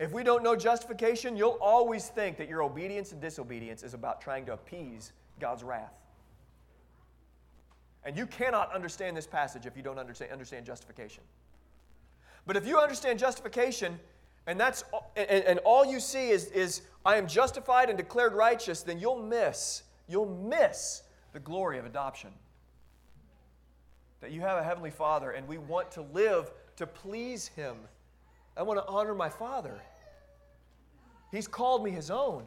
If 0.00 0.10
we 0.10 0.22
don't 0.22 0.42
know 0.42 0.56
justification, 0.56 1.36
you'll 1.36 1.58
always 1.60 2.08
think 2.08 2.38
that 2.38 2.48
your 2.48 2.62
obedience 2.62 3.12
and 3.12 3.20
disobedience 3.20 3.82
is 3.82 3.92
about 3.92 4.22
trying 4.22 4.46
to 4.46 4.54
appease 4.54 5.12
God's 5.38 5.62
wrath. 5.62 5.92
And 8.04 8.16
you 8.16 8.26
cannot 8.26 8.74
understand 8.74 9.16
this 9.16 9.26
passage 9.26 9.66
if 9.66 9.76
you 9.76 9.82
don't 9.82 9.98
understand, 9.98 10.32
understand 10.32 10.64
justification. 10.64 11.22
But 12.46 12.56
if 12.56 12.66
you 12.66 12.78
understand 12.78 13.18
justification, 13.18 14.00
and 14.48 14.58
that's 14.58 14.82
and, 15.14 15.28
and 15.28 15.58
all 15.60 15.84
you 15.84 16.00
see 16.00 16.30
is, 16.30 16.46
is 16.46 16.80
I 17.04 17.16
am 17.16 17.28
justified 17.28 17.90
and 17.90 17.98
declared 17.98 18.32
righteous, 18.32 18.82
then 18.82 18.98
you'll 18.98 19.22
miss, 19.22 19.82
you'll 20.08 20.26
miss 20.26 21.02
the 21.32 21.38
glory 21.38 21.78
of 21.78 21.84
adoption 21.84 22.30
that 24.20 24.32
you 24.32 24.40
have 24.40 24.58
a 24.58 24.64
Heavenly 24.64 24.90
Father 24.90 25.32
and 25.32 25.46
we 25.46 25.58
want 25.58 25.90
to 25.92 26.02
live 26.02 26.50
to 26.76 26.86
please 26.86 27.48
Him. 27.48 27.76
I 28.56 28.62
want 28.62 28.80
to 28.80 28.86
honor 28.86 29.14
my 29.14 29.28
Father. 29.28 29.80
He's 31.30 31.46
called 31.46 31.84
me 31.84 31.90
His 31.90 32.10
own. 32.10 32.44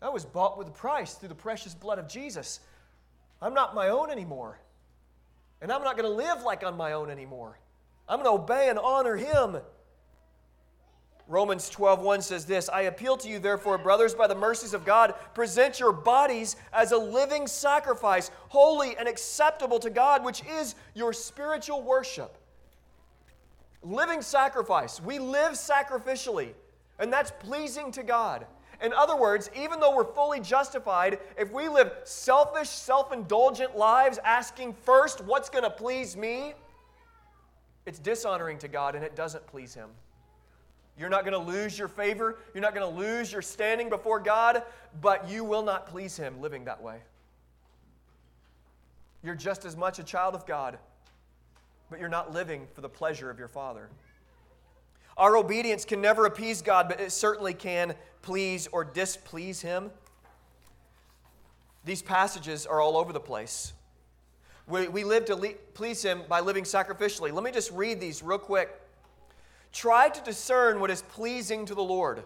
I 0.00 0.08
was 0.08 0.24
bought 0.24 0.56
with 0.56 0.68
a 0.68 0.72
price 0.72 1.14
through 1.14 1.28
the 1.28 1.34
precious 1.34 1.74
blood 1.74 1.98
of 1.98 2.08
Jesus. 2.08 2.60
I'm 3.42 3.52
not 3.52 3.74
my 3.74 3.88
own 3.88 4.10
anymore. 4.10 4.58
And 5.60 5.70
I'm 5.70 5.82
not 5.82 5.98
going 5.98 6.08
to 6.08 6.16
live 6.16 6.42
like 6.42 6.64
I'm 6.64 6.76
my 6.76 6.92
own 6.92 7.10
anymore. 7.10 7.58
I'm 8.08 8.22
going 8.22 8.36
to 8.36 8.42
obey 8.42 8.70
and 8.70 8.78
honor 8.78 9.16
Him. 9.16 9.58
Romans 11.28 11.68
12:1 11.68 12.22
says 12.22 12.46
this, 12.46 12.70
I 12.70 12.82
appeal 12.82 13.18
to 13.18 13.28
you 13.28 13.38
therefore 13.38 13.76
brothers 13.76 14.14
by 14.14 14.26
the 14.26 14.34
mercies 14.34 14.72
of 14.72 14.86
God 14.86 15.14
present 15.34 15.78
your 15.78 15.92
bodies 15.92 16.56
as 16.72 16.90
a 16.92 16.96
living 16.96 17.46
sacrifice 17.46 18.30
holy 18.48 18.96
and 18.96 19.06
acceptable 19.06 19.78
to 19.80 19.90
God 19.90 20.24
which 20.24 20.42
is 20.46 20.74
your 20.94 21.12
spiritual 21.12 21.82
worship. 21.82 22.38
Living 23.82 24.22
sacrifice. 24.22 25.02
We 25.02 25.18
live 25.18 25.52
sacrificially 25.52 26.54
and 26.98 27.12
that's 27.12 27.30
pleasing 27.30 27.92
to 27.92 28.02
God. 28.02 28.46
In 28.80 28.94
other 28.94 29.16
words, 29.16 29.50
even 29.54 29.80
though 29.80 29.94
we're 29.94 30.04
fully 30.14 30.40
justified, 30.40 31.18
if 31.36 31.52
we 31.52 31.68
live 31.68 31.92
selfish, 32.04 32.70
self-indulgent 32.70 33.76
lives 33.76 34.18
asking 34.24 34.72
first 34.72 35.20
what's 35.20 35.50
going 35.50 35.64
to 35.64 35.70
please 35.70 36.16
me, 36.16 36.54
it's 37.84 37.98
dishonoring 37.98 38.56
to 38.58 38.68
God 38.68 38.94
and 38.94 39.04
it 39.04 39.14
doesn't 39.14 39.46
please 39.46 39.74
him. 39.74 39.90
You're 40.98 41.08
not 41.08 41.24
going 41.24 41.32
to 41.32 41.52
lose 41.52 41.78
your 41.78 41.88
favor. 41.88 42.38
You're 42.52 42.62
not 42.62 42.74
going 42.74 42.92
to 42.92 42.98
lose 42.98 43.32
your 43.32 43.42
standing 43.42 43.88
before 43.88 44.18
God, 44.18 44.62
but 45.00 45.28
you 45.28 45.44
will 45.44 45.62
not 45.62 45.86
please 45.86 46.16
Him 46.16 46.40
living 46.40 46.64
that 46.64 46.82
way. 46.82 46.98
You're 49.22 49.36
just 49.36 49.64
as 49.64 49.76
much 49.76 49.98
a 49.98 50.02
child 50.02 50.34
of 50.34 50.44
God, 50.46 50.78
but 51.90 52.00
you're 52.00 52.08
not 52.08 52.32
living 52.32 52.66
for 52.74 52.80
the 52.80 52.88
pleasure 52.88 53.30
of 53.30 53.38
your 53.38 53.48
Father. 53.48 53.88
Our 55.16 55.36
obedience 55.36 55.84
can 55.84 56.00
never 56.00 56.26
appease 56.26 56.62
God, 56.62 56.88
but 56.88 57.00
it 57.00 57.12
certainly 57.12 57.54
can 57.54 57.94
please 58.22 58.68
or 58.72 58.84
displease 58.84 59.60
Him. 59.60 59.90
These 61.84 62.02
passages 62.02 62.66
are 62.66 62.80
all 62.80 62.96
over 62.96 63.12
the 63.12 63.20
place. 63.20 63.72
We, 64.66 64.88
we 64.88 65.04
live 65.04 65.24
to 65.26 65.36
le- 65.36 65.54
please 65.74 66.02
Him 66.02 66.22
by 66.28 66.40
living 66.40 66.64
sacrificially. 66.64 67.32
Let 67.32 67.44
me 67.44 67.50
just 67.50 67.70
read 67.70 68.00
these 68.00 68.22
real 68.22 68.38
quick. 68.38 68.80
Try 69.78 70.08
to 70.08 70.20
discern 70.24 70.80
what 70.80 70.90
is 70.90 71.02
pleasing 71.02 71.64
to 71.66 71.74
the 71.76 71.84
Lord. 71.84 72.24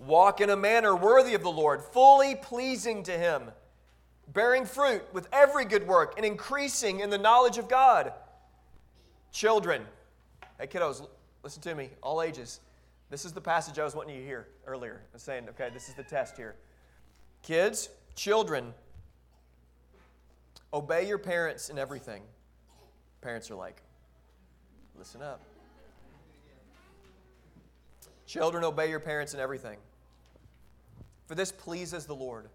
Walk 0.00 0.40
in 0.40 0.50
a 0.50 0.56
manner 0.56 0.96
worthy 0.96 1.34
of 1.34 1.44
the 1.44 1.52
Lord, 1.52 1.80
fully 1.80 2.34
pleasing 2.34 3.04
to 3.04 3.12
Him, 3.12 3.52
bearing 4.26 4.64
fruit 4.64 5.04
with 5.12 5.28
every 5.32 5.64
good 5.64 5.86
work 5.86 6.14
and 6.16 6.26
increasing 6.26 6.98
in 6.98 7.10
the 7.10 7.18
knowledge 7.18 7.56
of 7.56 7.68
God. 7.68 8.12
Children, 9.30 9.82
hey 10.58 10.66
kiddos, 10.66 11.06
listen 11.44 11.62
to 11.62 11.74
me, 11.76 11.90
all 12.02 12.20
ages. 12.20 12.58
This 13.08 13.24
is 13.24 13.30
the 13.32 13.40
passage 13.40 13.78
I 13.78 13.84
was 13.84 13.94
wanting 13.94 14.16
you 14.16 14.22
to 14.22 14.26
hear 14.26 14.48
earlier. 14.66 15.02
I 15.04 15.12
was 15.12 15.22
saying, 15.22 15.48
okay, 15.50 15.68
this 15.72 15.88
is 15.88 15.94
the 15.94 16.02
test 16.02 16.36
here. 16.36 16.56
Kids, 17.44 17.90
children, 18.16 18.74
obey 20.74 21.06
your 21.06 21.18
parents 21.18 21.68
in 21.68 21.78
everything. 21.78 22.24
Parents 23.20 23.52
are 23.52 23.54
like, 23.54 23.80
listen 24.98 25.22
up. 25.22 25.40
Children, 28.32 28.64
obey 28.64 28.88
your 28.88 28.98
parents 28.98 29.34
in 29.34 29.40
everything. 29.40 29.76
For 31.26 31.34
this 31.34 31.52
pleases 31.52 32.06
the 32.06 32.14
Lord. 32.14 32.48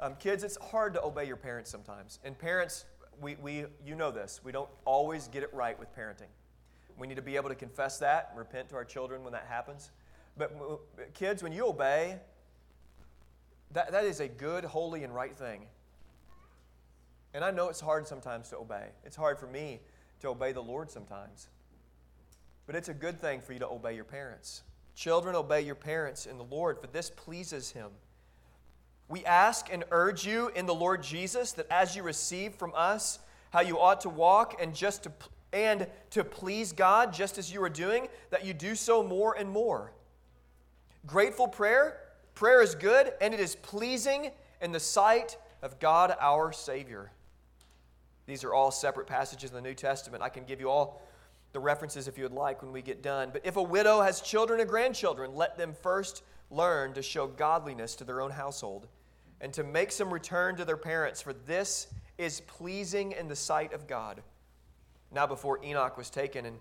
Um, 0.00 0.14
kids, 0.18 0.42
it's 0.42 0.56
hard 0.56 0.94
to 0.94 1.04
obey 1.04 1.26
your 1.26 1.36
parents 1.36 1.70
sometimes. 1.70 2.20
And 2.24 2.38
parents, 2.38 2.86
we, 3.20 3.34
we, 3.34 3.66
you 3.84 3.96
know 3.96 4.10
this, 4.10 4.40
we 4.42 4.50
don't 4.50 4.70
always 4.86 5.28
get 5.28 5.42
it 5.42 5.52
right 5.52 5.78
with 5.78 5.94
parenting. 5.94 6.30
We 6.96 7.06
need 7.06 7.16
to 7.16 7.22
be 7.22 7.36
able 7.36 7.50
to 7.50 7.54
confess 7.54 7.98
that 7.98 8.28
and 8.30 8.38
repent 8.38 8.70
to 8.70 8.76
our 8.76 8.84
children 8.86 9.24
when 9.24 9.34
that 9.34 9.44
happens. 9.46 9.90
But 10.38 10.56
kids, 11.12 11.42
when 11.42 11.52
you 11.52 11.66
obey, 11.66 12.18
that, 13.72 13.92
that 13.92 14.04
is 14.04 14.20
a 14.20 14.28
good, 14.28 14.64
holy, 14.64 15.04
and 15.04 15.14
right 15.14 15.36
thing. 15.36 15.66
And 17.34 17.44
I 17.44 17.50
know 17.50 17.68
it's 17.68 17.80
hard 17.80 18.08
sometimes 18.08 18.48
to 18.48 18.56
obey. 18.56 18.86
It's 19.04 19.16
hard 19.16 19.38
for 19.38 19.48
me 19.48 19.80
to 20.20 20.28
obey 20.28 20.52
the 20.52 20.62
Lord 20.62 20.90
sometimes. 20.90 21.48
But 22.64 22.74
it's 22.74 22.88
a 22.88 22.94
good 22.94 23.20
thing 23.20 23.42
for 23.42 23.52
you 23.52 23.58
to 23.58 23.68
obey 23.68 23.94
your 23.96 24.04
parents. 24.04 24.62
Children, 24.94 25.34
obey 25.34 25.62
your 25.62 25.74
parents 25.74 26.26
in 26.26 26.38
the 26.38 26.44
Lord, 26.44 26.80
for 26.80 26.86
this 26.86 27.10
pleases 27.10 27.72
Him. 27.72 27.90
We 29.08 29.24
ask 29.24 29.68
and 29.72 29.84
urge 29.90 30.26
you 30.26 30.48
in 30.54 30.66
the 30.66 30.74
Lord 30.74 31.02
Jesus 31.02 31.52
that 31.52 31.66
as 31.70 31.94
you 31.94 32.02
receive 32.02 32.54
from 32.54 32.72
us 32.74 33.18
how 33.50 33.60
you 33.60 33.78
ought 33.78 34.00
to 34.02 34.08
walk 34.08 34.60
and 34.60 34.74
just 34.74 35.04
to 35.04 35.12
and 35.52 35.86
to 36.10 36.24
please 36.24 36.72
God 36.72 37.12
just 37.12 37.38
as 37.38 37.52
you 37.52 37.62
are 37.62 37.70
doing, 37.70 38.08
that 38.30 38.44
you 38.44 38.52
do 38.52 38.74
so 38.74 39.04
more 39.04 39.36
and 39.38 39.48
more. 39.48 39.92
Grateful 41.06 41.46
prayer, 41.46 42.00
prayer 42.34 42.60
is 42.60 42.74
good 42.74 43.12
and 43.20 43.32
it 43.32 43.38
is 43.38 43.54
pleasing 43.54 44.32
in 44.60 44.72
the 44.72 44.80
sight 44.80 45.36
of 45.62 45.78
God 45.78 46.12
our 46.20 46.52
Savior. 46.52 47.12
These 48.26 48.42
are 48.42 48.52
all 48.52 48.72
separate 48.72 49.06
passages 49.06 49.50
in 49.50 49.54
the 49.54 49.62
New 49.62 49.74
Testament. 49.74 50.24
I 50.24 50.28
can 50.28 50.44
give 50.44 50.60
you 50.60 50.70
all 50.70 51.00
the 51.54 51.60
references 51.60 52.08
if 52.08 52.18
you 52.18 52.24
would 52.24 52.32
like 52.32 52.62
when 52.62 52.72
we 52.72 52.82
get 52.82 53.02
done. 53.02 53.30
But 53.32 53.46
if 53.46 53.56
a 53.56 53.62
widow 53.62 54.02
has 54.02 54.20
children 54.20 54.60
or 54.60 54.66
grandchildren, 54.66 55.34
let 55.34 55.56
them 55.56 55.72
first 55.82 56.22
learn 56.50 56.92
to 56.94 57.02
show 57.02 57.26
godliness 57.26 57.94
to 57.94 58.04
their 58.04 58.20
own 58.20 58.32
household 58.32 58.88
and 59.40 59.52
to 59.54 59.62
make 59.62 59.92
some 59.92 60.12
return 60.12 60.56
to 60.56 60.64
their 60.64 60.76
parents, 60.76 61.22
for 61.22 61.32
this 61.32 61.86
is 62.18 62.40
pleasing 62.40 63.12
in 63.12 63.28
the 63.28 63.36
sight 63.36 63.72
of 63.72 63.86
God. 63.86 64.20
Now, 65.12 65.26
before 65.26 65.64
Enoch 65.64 65.96
was 65.96 66.10
taken 66.10 66.44
and 66.44 66.58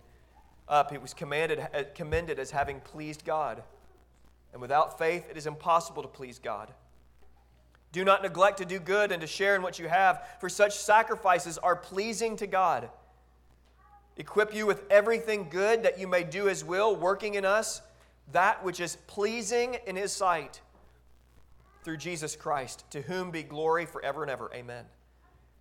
up, 0.67 0.91
he 0.91 0.97
was 0.99 1.13
commanded, 1.13 1.59
uh, 1.59 1.83
commended 1.95 2.37
as 2.37 2.51
having 2.51 2.79
pleased 2.79 3.25
God. 3.25 3.63
And 4.53 4.61
without 4.61 4.99
faith, 4.99 5.27
it 5.29 5.37
is 5.37 5.47
impossible 5.47 6.03
to 6.03 6.07
please 6.07 6.37
God. 6.37 6.71
Do 7.91 8.05
not 8.05 8.21
neglect 8.21 8.59
to 8.59 8.65
do 8.65 8.79
good 8.79 9.11
and 9.11 9.21
to 9.21 9.27
share 9.27 9.55
in 9.55 9.63
what 9.63 9.79
you 9.79 9.87
have, 9.87 10.23
for 10.39 10.49
such 10.49 10.77
sacrifices 10.77 11.57
are 11.57 11.75
pleasing 11.75 12.35
to 12.37 12.47
God. 12.47 12.89
Equip 14.17 14.53
you 14.53 14.65
with 14.65 14.83
everything 14.91 15.47
good 15.49 15.83
that 15.83 15.99
you 15.99 16.07
may 16.07 16.23
do 16.23 16.45
His 16.45 16.63
will, 16.63 16.95
working 16.95 17.35
in 17.35 17.45
us 17.45 17.81
that 18.31 18.63
which 18.63 18.79
is 18.79 18.95
pleasing 19.07 19.77
in 19.87 19.95
His 19.95 20.11
sight 20.11 20.61
through 21.83 21.97
Jesus 21.97 22.35
Christ, 22.35 22.89
to 22.91 23.01
whom 23.01 23.31
be 23.31 23.43
glory 23.43 23.85
forever 23.85 24.23
and 24.23 24.31
ever. 24.31 24.51
Amen. 24.53 24.85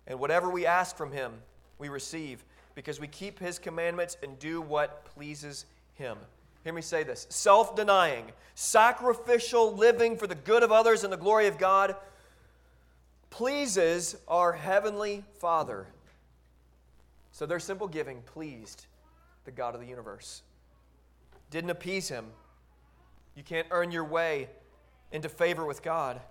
And 0.07 0.19
whatever 0.19 0.49
we 0.49 0.65
ask 0.65 0.95
from 0.95 1.11
Him, 1.11 1.33
we 1.79 1.89
receive 1.89 2.43
because 2.75 2.99
we 2.99 3.07
keep 3.07 3.39
His 3.39 3.59
commandments 3.59 4.17
and 4.23 4.37
do 4.39 4.61
what 4.61 5.05
pleases 5.05 5.65
Him. 5.95 6.17
Hear 6.63 6.73
me 6.73 6.81
say 6.81 7.03
this 7.03 7.27
self 7.29 7.75
denying, 7.75 8.31
sacrificial 8.55 9.73
living 9.73 10.15
for 10.17 10.27
the 10.27 10.35
good 10.35 10.63
of 10.63 10.71
others 10.71 11.03
and 11.03 11.11
the 11.11 11.17
glory 11.17 11.47
of 11.47 11.57
God 11.57 11.95
pleases 13.29 14.15
our 14.27 14.53
Heavenly 14.53 15.23
Father. 15.39 15.87
So 17.33 17.47
their 17.47 17.59
simple 17.59 17.87
giving 17.87 18.21
pleased 18.21 18.85
the 19.43 19.51
God 19.51 19.73
of 19.73 19.81
the 19.81 19.87
universe. 19.87 20.43
Didn't 21.49 21.71
appease 21.71 22.07
him. 22.07 22.27
You 23.35 23.43
can't 23.43 23.67
earn 23.71 23.91
your 23.91 24.05
way 24.05 24.49
into 25.11 25.27
favor 25.27 25.65
with 25.65 25.81
God. 25.81 26.21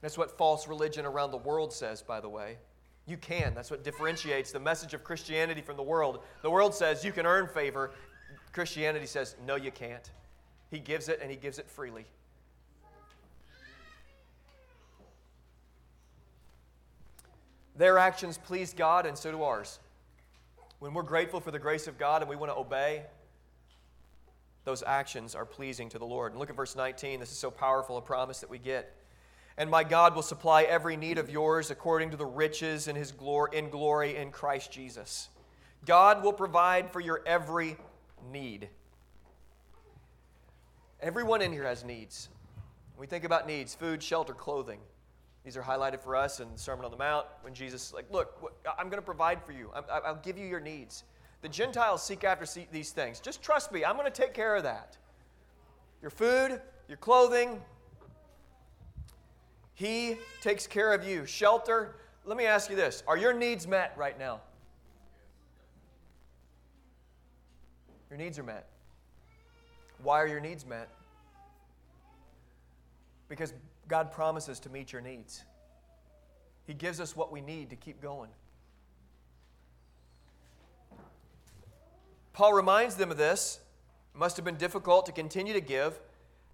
That's 0.00 0.16
what 0.16 0.38
false 0.38 0.68
religion 0.68 1.04
around 1.04 1.32
the 1.32 1.38
world 1.38 1.72
says, 1.72 2.02
by 2.02 2.20
the 2.20 2.28
way. 2.28 2.58
You 3.04 3.16
can. 3.16 3.52
That's 3.52 3.70
what 3.70 3.82
differentiates 3.82 4.52
the 4.52 4.60
message 4.60 4.94
of 4.94 5.02
Christianity 5.02 5.60
from 5.60 5.76
the 5.76 5.82
world. 5.82 6.22
The 6.42 6.50
world 6.50 6.72
says 6.72 7.04
you 7.04 7.12
can 7.12 7.26
earn 7.26 7.48
favor. 7.48 7.90
Christianity 8.52 9.06
says, 9.06 9.34
no, 9.44 9.56
you 9.56 9.72
can't. 9.72 10.08
He 10.70 10.78
gives 10.78 11.08
it, 11.08 11.18
and 11.20 11.30
He 11.30 11.36
gives 11.36 11.58
it 11.58 11.68
freely. 11.68 12.06
Their 17.76 17.98
actions 17.98 18.38
pleased 18.38 18.76
God, 18.76 19.06
and 19.06 19.16
so 19.16 19.30
do 19.30 19.42
ours. 19.42 19.78
When 20.80 20.94
we're 20.94 21.02
grateful 21.02 21.40
for 21.40 21.50
the 21.50 21.58
grace 21.58 21.86
of 21.86 21.98
God 21.98 22.22
and 22.22 22.28
we 22.28 22.36
want 22.36 22.50
to 22.52 22.56
obey, 22.56 23.04
those 24.64 24.82
actions 24.86 25.34
are 25.34 25.44
pleasing 25.44 25.88
to 25.90 25.98
the 25.98 26.04
Lord. 26.04 26.32
And 26.32 26.40
look 26.40 26.50
at 26.50 26.56
verse 26.56 26.76
19. 26.76 27.20
This 27.20 27.30
is 27.30 27.38
so 27.38 27.50
powerful 27.50 27.96
a 27.96 28.02
promise 28.02 28.40
that 28.40 28.50
we 28.50 28.58
get. 28.58 28.94
And 29.56 29.70
my 29.70 29.84
God 29.84 30.14
will 30.14 30.22
supply 30.22 30.62
every 30.62 30.96
need 30.96 31.18
of 31.18 31.30
yours 31.30 31.70
according 31.70 32.10
to 32.10 32.16
the 32.16 32.26
riches 32.26 32.88
in 32.88 32.96
his 32.96 33.12
glory 33.12 33.58
in 33.58 33.68
glory 33.68 34.16
in 34.16 34.30
Christ 34.30 34.70
Jesus. 34.70 35.28
God 35.86 36.22
will 36.22 36.32
provide 36.32 36.90
for 36.90 37.00
your 37.00 37.22
every 37.26 37.76
need. 38.30 38.68
Everyone 41.00 41.40
in 41.42 41.52
here 41.52 41.64
has 41.64 41.84
needs. 41.84 42.28
We 42.98 43.06
think 43.06 43.24
about 43.24 43.46
needs, 43.46 43.74
food, 43.74 44.02
shelter, 44.02 44.34
clothing. 44.34 44.80
These 45.44 45.56
are 45.56 45.62
highlighted 45.62 46.00
for 46.00 46.16
us 46.16 46.40
in 46.40 46.52
the 46.52 46.58
Sermon 46.58 46.84
on 46.84 46.90
the 46.90 46.96
Mount 46.96 47.26
when 47.42 47.54
Jesus 47.54 47.88
is 47.88 47.94
like, 47.94 48.06
Look, 48.10 48.52
I'm 48.78 48.86
going 48.88 48.98
to 48.98 49.04
provide 49.04 49.42
for 49.42 49.52
you, 49.52 49.70
I'll 49.90 50.16
give 50.16 50.36
you 50.36 50.46
your 50.46 50.60
needs. 50.60 51.04
The 51.42 51.48
Gentiles 51.48 52.02
seek 52.02 52.24
after 52.24 52.46
these 52.70 52.90
things. 52.90 53.18
Just 53.18 53.42
trust 53.42 53.72
me, 53.72 53.84
I'm 53.84 53.96
going 53.96 54.10
to 54.10 54.22
take 54.22 54.34
care 54.34 54.56
of 54.56 54.64
that. 54.64 54.98
Your 56.02 56.10
food, 56.10 56.60
your 56.88 56.98
clothing, 56.98 57.60
He 59.74 60.16
takes 60.42 60.66
care 60.66 60.92
of 60.92 61.06
you. 61.06 61.24
Shelter. 61.24 61.96
Let 62.26 62.36
me 62.36 62.44
ask 62.44 62.68
you 62.68 62.76
this 62.76 63.02
Are 63.06 63.16
your 63.16 63.32
needs 63.32 63.66
met 63.66 63.94
right 63.96 64.18
now? 64.18 64.40
Your 68.10 68.18
needs 68.18 68.38
are 68.38 68.42
met. 68.42 68.66
Why 70.02 70.20
are 70.20 70.26
your 70.26 70.40
needs 70.40 70.66
met? 70.66 70.88
Because 73.28 73.54
God 73.90 74.12
promises 74.12 74.60
to 74.60 74.70
meet 74.70 74.92
your 74.92 75.02
needs. 75.02 75.42
He 76.64 76.74
gives 76.74 77.00
us 77.00 77.16
what 77.16 77.32
we 77.32 77.40
need 77.40 77.70
to 77.70 77.76
keep 77.76 78.00
going. 78.00 78.30
Paul 82.32 82.52
reminds 82.52 82.94
them 82.94 83.10
of 83.10 83.16
this. 83.16 83.58
It 84.14 84.18
must 84.18 84.36
have 84.36 84.44
been 84.44 84.54
difficult 84.54 85.06
to 85.06 85.12
continue 85.12 85.52
to 85.54 85.60
give. 85.60 85.98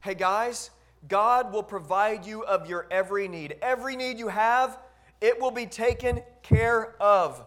Hey, 0.01 0.15
guys, 0.15 0.71
God 1.09 1.53
will 1.53 1.63
provide 1.63 2.25
you 2.25 2.43
of 2.47 2.71
your 2.71 2.87
every 2.91 3.29
need. 3.29 3.57
Every 3.61 3.97
need 3.97 4.19
you 4.19 4.29
have, 4.29 4.79
it 5.21 5.39
will 5.39 5.51
be 5.51 5.67
taken 5.67 6.23
care 6.43 6.97
of. 7.03 7.45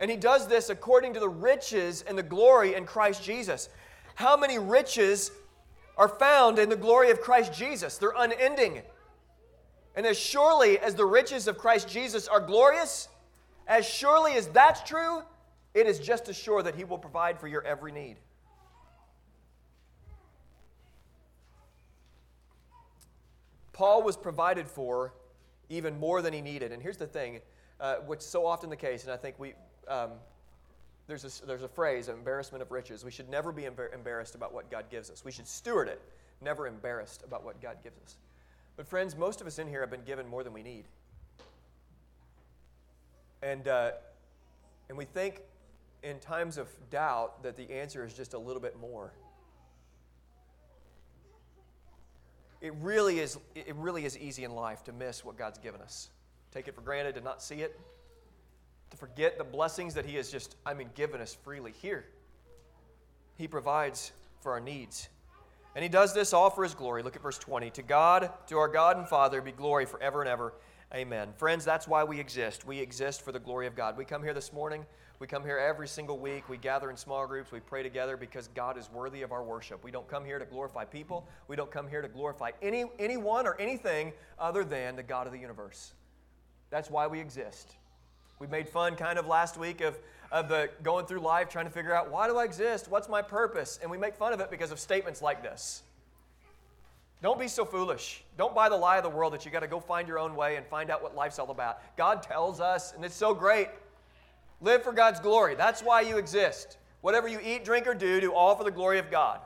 And 0.00 0.10
he 0.10 0.18
does 0.18 0.48
this 0.48 0.68
according 0.68 1.14
to 1.14 1.20
the 1.20 1.30
riches 1.30 2.02
and 2.02 2.18
the 2.18 2.22
glory 2.22 2.74
in 2.74 2.84
Christ 2.84 3.24
Jesus. 3.24 3.70
How 4.16 4.36
many 4.36 4.58
riches 4.58 5.30
are 5.96 6.08
found 6.08 6.58
in 6.58 6.68
the 6.68 6.76
glory 6.76 7.10
of 7.10 7.22
Christ 7.22 7.54
Jesus? 7.54 7.96
They're 7.96 8.12
unending. 8.14 8.82
And 9.94 10.06
as 10.06 10.18
surely 10.18 10.78
as 10.78 10.94
the 10.94 11.04
riches 11.04 11.46
of 11.46 11.58
Christ 11.58 11.88
Jesus 11.88 12.26
are 12.26 12.40
glorious, 12.40 13.08
as 13.66 13.86
surely 13.88 14.32
as 14.34 14.48
that's 14.48 14.82
true, 14.82 15.22
it 15.72 15.86
is 15.86 15.98
just 15.98 16.28
as 16.28 16.36
sure 16.36 16.62
that 16.62 16.74
He 16.74 16.84
will 16.84 16.98
provide 16.98 17.38
for 17.38 17.48
your 17.48 17.62
every 17.62 17.92
need. 17.92 18.16
Paul 23.74 24.02
was 24.02 24.16
provided 24.16 24.68
for 24.68 25.12
even 25.68 25.98
more 25.98 26.22
than 26.22 26.32
he 26.32 26.40
needed. 26.40 26.72
And 26.72 26.82
here's 26.82 26.96
the 26.96 27.06
thing, 27.06 27.40
uh, 27.80 27.96
which 28.06 28.20
is 28.20 28.26
so 28.26 28.46
often 28.46 28.70
the 28.70 28.76
case, 28.76 29.02
and 29.02 29.12
I 29.12 29.16
think 29.16 29.38
we, 29.38 29.52
um, 29.88 30.12
there's, 31.06 31.24
a, 31.42 31.46
there's 31.46 31.64
a 31.64 31.68
phrase, 31.68 32.08
embarrassment 32.08 32.62
of 32.62 32.70
riches. 32.70 33.04
We 33.04 33.10
should 33.10 33.28
never 33.28 33.52
be 33.52 33.62
embar- 33.62 33.92
embarrassed 33.92 34.36
about 34.36 34.54
what 34.54 34.70
God 34.70 34.84
gives 34.90 35.10
us. 35.10 35.24
We 35.24 35.32
should 35.32 35.48
steward 35.48 35.88
it, 35.88 36.00
never 36.40 36.66
embarrassed 36.66 37.24
about 37.26 37.44
what 37.44 37.60
God 37.60 37.78
gives 37.82 37.98
us. 38.00 38.16
But, 38.76 38.88
friends, 38.88 39.16
most 39.16 39.40
of 39.40 39.46
us 39.46 39.58
in 39.58 39.68
here 39.68 39.80
have 39.80 39.90
been 39.90 40.04
given 40.04 40.26
more 40.26 40.42
than 40.42 40.52
we 40.52 40.62
need. 40.62 40.84
And, 43.42 43.68
uh, 43.68 43.92
and 44.88 44.98
we 44.98 45.04
think 45.04 45.42
in 46.02 46.18
times 46.18 46.58
of 46.58 46.68
doubt 46.90 47.42
that 47.42 47.56
the 47.56 47.70
answer 47.70 48.04
is 48.04 48.14
just 48.14 48.34
a 48.34 48.38
little 48.38 48.60
bit 48.60 48.78
more. 48.80 49.12
It 52.60 52.72
really 52.80 53.20
is, 53.20 53.38
it 53.54 53.74
really 53.76 54.06
is 54.06 54.16
easy 54.16 54.44
in 54.44 54.54
life 54.54 54.84
to 54.84 54.92
miss 54.92 55.24
what 55.24 55.36
God's 55.36 55.58
given 55.58 55.82
us. 55.82 56.08
Take 56.50 56.66
it 56.66 56.74
for 56.74 56.80
granted, 56.80 57.14
to 57.16 57.20
not 57.20 57.42
see 57.42 57.56
it, 57.56 57.78
to 58.90 58.96
forget 58.96 59.36
the 59.36 59.44
blessings 59.44 59.92
that 59.94 60.06
He 60.06 60.16
has 60.16 60.30
just, 60.30 60.56
I 60.64 60.72
mean, 60.72 60.88
given 60.94 61.20
us 61.20 61.34
freely 61.34 61.72
here. 61.72 62.06
He 63.36 63.46
provides 63.46 64.12
for 64.40 64.52
our 64.52 64.60
needs. 64.60 65.08
And 65.74 65.82
he 65.82 65.88
does 65.88 66.14
this 66.14 66.32
all 66.32 66.50
for 66.50 66.62
his 66.62 66.74
glory. 66.74 67.02
Look 67.02 67.16
at 67.16 67.22
verse 67.22 67.38
20. 67.38 67.70
To 67.70 67.82
God, 67.82 68.30
to 68.46 68.58
our 68.58 68.68
God 68.68 68.96
and 68.96 69.08
Father, 69.08 69.40
be 69.40 69.52
glory 69.52 69.86
forever 69.86 70.22
and 70.22 70.28
ever. 70.28 70.54
Amen. 70.94 71.30
Friends, 71.36 71.64
that's 71.64 71.88
why 71.88 72.04
we 72.04 72.20
exist. 72.20 72.64
We 72.64 72.78
exist 72.78 73.22
for 73.22 73.32
the 73.32 73.40
glory 73.40 73.66
of 73.66 73.74
God. 73.74 73.96
We 73.96 74.04
come 74.04 74.22
here 74.22 74.34
this 74.34 74.52
morning. 74.52 74.86
We 75.18 75.26
come 75.26 75.42
here 75.42 75.58
every 75.58 75.88
single 75.88 76.18
week. 76.18 76.48
We 76.48 76.56
gather 76.56 76.90
in 76.90 76.96
small 76.96 77.26
groups. 77.26 77.50
We 77.50 77.58
pray 77.58 77.82
together 77.82 78.16
because 78.16 78.48
God 78.48 78.78
is 78.78 78.90
worthy 78.90 79.22
of 79.22 79.32
our 79.32 79.42
worship. 79.42 79.82
We 79.82 79.90
don't 79.90 80.06
come 80.06 80.24
here 80.24 80.38
to 80.38 80.44
glorify 80.44 80.84
people. 80.84 81.26
We 81.48 81.56
don't 81.56 81.70
come 81.70 81.88
here 81.88 82.02
to 82.02 82.08
glorify 82.08 82.50
any, 82.62 82.84
anyone 82.98 83.46
or 83.46 83.60
anything 83.60 84.12
other 84.38 84.64
than 84.64 84.94
the 84.94 85.02
God 85.02 85.26
of 85.26 85.32
the 85.32 85.38
universe. 85.38 85.94
That's 86.70 86.90
why 86.90 87.06
we 87.06 87.20
exist. 87.20 87.76
We 88.38 88.46
made 88.46 88.68
fun 88.68 88.96
kind 88.96 89.18
of 89.18 89.26
last 89.26 89.56
week 89.56 89.80
of, 89.80 89.96
of 90.32 90.48
the 90.48 90.70
going 90.82 91.06
through 91.06 91.20
life 91.20 91.48
trying 91.48 91.66
to 91.66 91.70
figure 91.70 91.94
out 91.94 92.10
why 92.10 92.26
do 92.28 92.36
I 92.36 92.44
exist? 92.44 92.88
What's 92.88 93.08
my 93.08 93.22
purpose? 93.22 93.78
And 93.80 93.90
we 93.90 93.98
make 93.98 94.14
fun 94.14 94.32
of 94.32 94.40
it 94.40 94.50
because 94.50 94.70
of 94.70 94.80
statements 94.80 95.22
like 95.22 95.42
this. 95.42 95.82
Don't 97.22 97.38
be 97.38 97.48
so 97.48 97.64
foolish. 97.64 98.22
Don't 98.36 98.54
buy 98.54 98.68
the 98.68 98.76
lie 98.76 98.98
of 98.98 99.02
the 99.02 99.08
world 99.08 99.32
that 99.32 99.44
you 99.46 99.50
got 99.50 99.60
to 99.60 99.66
go 99.66 99.80
find 99.80 100.06
your 100.06 100.18
own 100.18 100.36
way 100.36 100.56
and 100.56 100.66
find 100.66 100.90
out 100.90 101.02
what 101.02 101.14
life's 101.14 101.38
all 101.38 101.50
about. 101.50 101.80
God 101.96 102.22
tells 102.22 102.60
us, 102.60 102.92
and 102.92 103.04
it's 103.04 103.14
so 103.14 103.32
great. 103.32 103.68
Live 104.60 104.82
for 104.82 104.92
God's 104.92 105.20
glory. 105.20 105.54
That's 105.54 105.82
why 105.82 106.02
you 106.02 106.18
exist. 106.18 106.76
Whatever 107.00 107.28
you 107.28 107.38
eat, 107.42 107.64
drink, 107.64 107.86
or 107.86 107.94
do, 107.94 108.20
do 108.20 108.34
all 108.34 108.54
for 108.56 108.64
the 108.64 108.70
glory 108.70 108.98
of 108.98 109.10
God. 109.10 109.40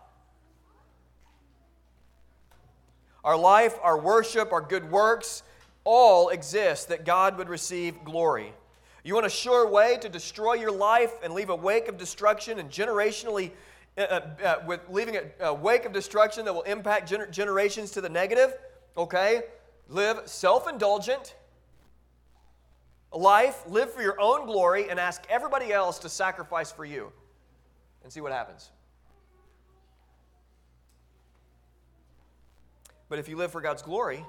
Our 3.22 3.36
life, 3.36 3.76
our 3.82 3.98
worship, 3.98 4.52
our 4.52 4.60
good 4.60 4.90
works 4.90 5.42
all 5.84 6.28
exist 6.28 6.88
that 6.88 7.04
God 7.04 7.38
would 7.38 7.48
receive 7.48 8.04
glory. 8.04 8.52
You 9.08 9.14
want 9.14 9.24
a 9.24 9.30
sure 9.30 9.66
way 9.66 9.96
to 10.02 10.08
destroy 10.10 10.52
your 10.52 10.70
life 10.70 11.14
and 11.22 11.32
leave 11.32 11.48
a 11.48 11.56
wake 11.56 11.88
of 11.88 11.96
destruction 11.96 12.58
and 12.58 12.68
generationally, 12.68 13.52
uh, 13.96 14.02
uh, 14.02 14.20
uh, 14.44 14.56
with 14.66 14.80
leaving 14.90 15.16
a, 15.16 15.22
a, 15.46 15.54
wake 15.54 15.86
of 15.86 15.94
destruction 15.94 16.44
that 16.44 16.52
will 16.52 16.60
impact 16.64 17.10
gener- 17.10 17.30
generations 17.30 17.90
to 17.92 18.02
the 18.02 18.10
negative? 18.10 18.52
Okay? 18.98 19.44
Live 19.88 20.20
self 20.26 20.68
indulgent 20.68 21.36
life, 23.10 23.62
live 23.66 23.90
for 23.94 24.02
your 24.02 24.20
own 24.20 24.44
glory, 24.44 24.90
and 24.90 25.00
ask 25.00 25.24
everybody 25.30 25.72
else 25.72 25.98
to 26.00 26.10
sacrifice 26.10 26.70
for 26.70 26.84
you. 26.84 27.10
And 28.02 28.12
see 28.12 28.20
what 28.20 28.32
happens. 28.32 28.70
But 33.08 33.20
if 33.20 33.26
you 33.26 33.38
live 33.38 33.52
for 33.52 33.62
God's 33.62 33.80
glory 33.80 34.22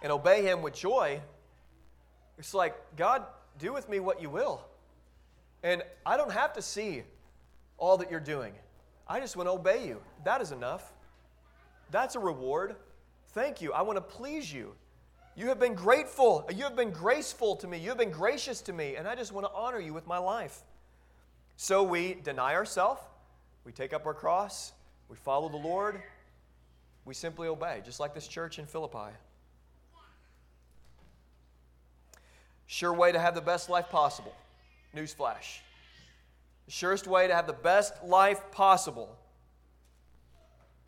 and 0.00 0.10
obey 0.10 0.42
Him 0.42 0.62
with 0.62 0.72
joy, 0.72 1.20
it's 2.38 2.54
like, 2.54 2.74
God, 2.96 3.26
do 3.58 3.72
with 3.72 3.88
me 3.88 4.00
what 4.00 4.20
you 4.20 4.30
will. 4.30 4.64
And 5.62 5.82
I 6.04 6.16
don't 6.16 6.32
have 6.32 6.52
to 6.54 6.62
see 6.62 7.02
all 7.78 7.96
that 7.98 8.10
you're 8.10 8.20
doing. 8.20 8.52
I 9.06 9.20
just 9.20 9.36
want 9.36 9.48
to 9.48 9.52
obey 9.52 9.86
you. 9.86 10.00
That 10.24 10.40
is 10.40 10.52
enough. 10.52 10.92
That's 11.90 12.14
a 12.14 12.18
reward. 12.18 12.76
Thank 13.28 13.60
you. 13.60 13.72
I 13.72 13.82
want 13.82 13.96
to 13.96 14.00
please 14.00 14.52
you. 14.52 14.74
You 15.34 15.48
have 15.48 15.58
been 15.58 15.74
grateful. 15.74 16.48
You 16.54 16.64
have 16.64 16.76
been 16.76 16.90
graceful 16.90 17.56
to 17.56 17.66
me. 17.66 17.78
You 17.78 17.88
have 17.88 17.98
been 17.98 18.10
gracious 18.10 18.60
to 18.62 18.72
me. 18.72 18.96
And 18.96 19.08
I 19.08 19.14
just 19.14 19.32
want 19.32 19.46
to 19.46 19.52
honor 19.52 19.80
you 19.80 19.94
with 19.94 20.06
my 20.06 20.18
life. 20.18 20.62
So 21.56 21.82
we 21.82 22.14
deny 22.14 22.54
ourselves. 22.54 23.00
We 23.64 23.72
take 23.72 23.92
up 23.92 24.06
our 24.06 24.14
cross. 24.14 24.72
We 25.08 25.16
follow 25.16 25.48
the 25.48 25.56
Lord. 25.56 26.02
We 27.04 27.14
simply 27.14 27.48
obey, 27.48 27.82
just 27.84 28.00
like 28.00 28.14
this 28.14 28.28
church 28.28 28.58
in 28.58 28.66
Philippi. 28.66 29.12
Sure 32.66 32.92
way 32.92 33.12
to 33.12 33.18
have 33.18 33.34
the 33.34 33.40
best 33.40 33.68
life 33.68 33.88
possible. 33.90 34.34
Newsflash. 34.96 35.60
The 36.66 36.72
surest 36.72 37.06
way 37.06 37.26
to 37.26 37.34
have 37.34 37.46
the 37.46 37.52
best 37.52 38.02
life 38.04 38.40
possible. 38.50 39.16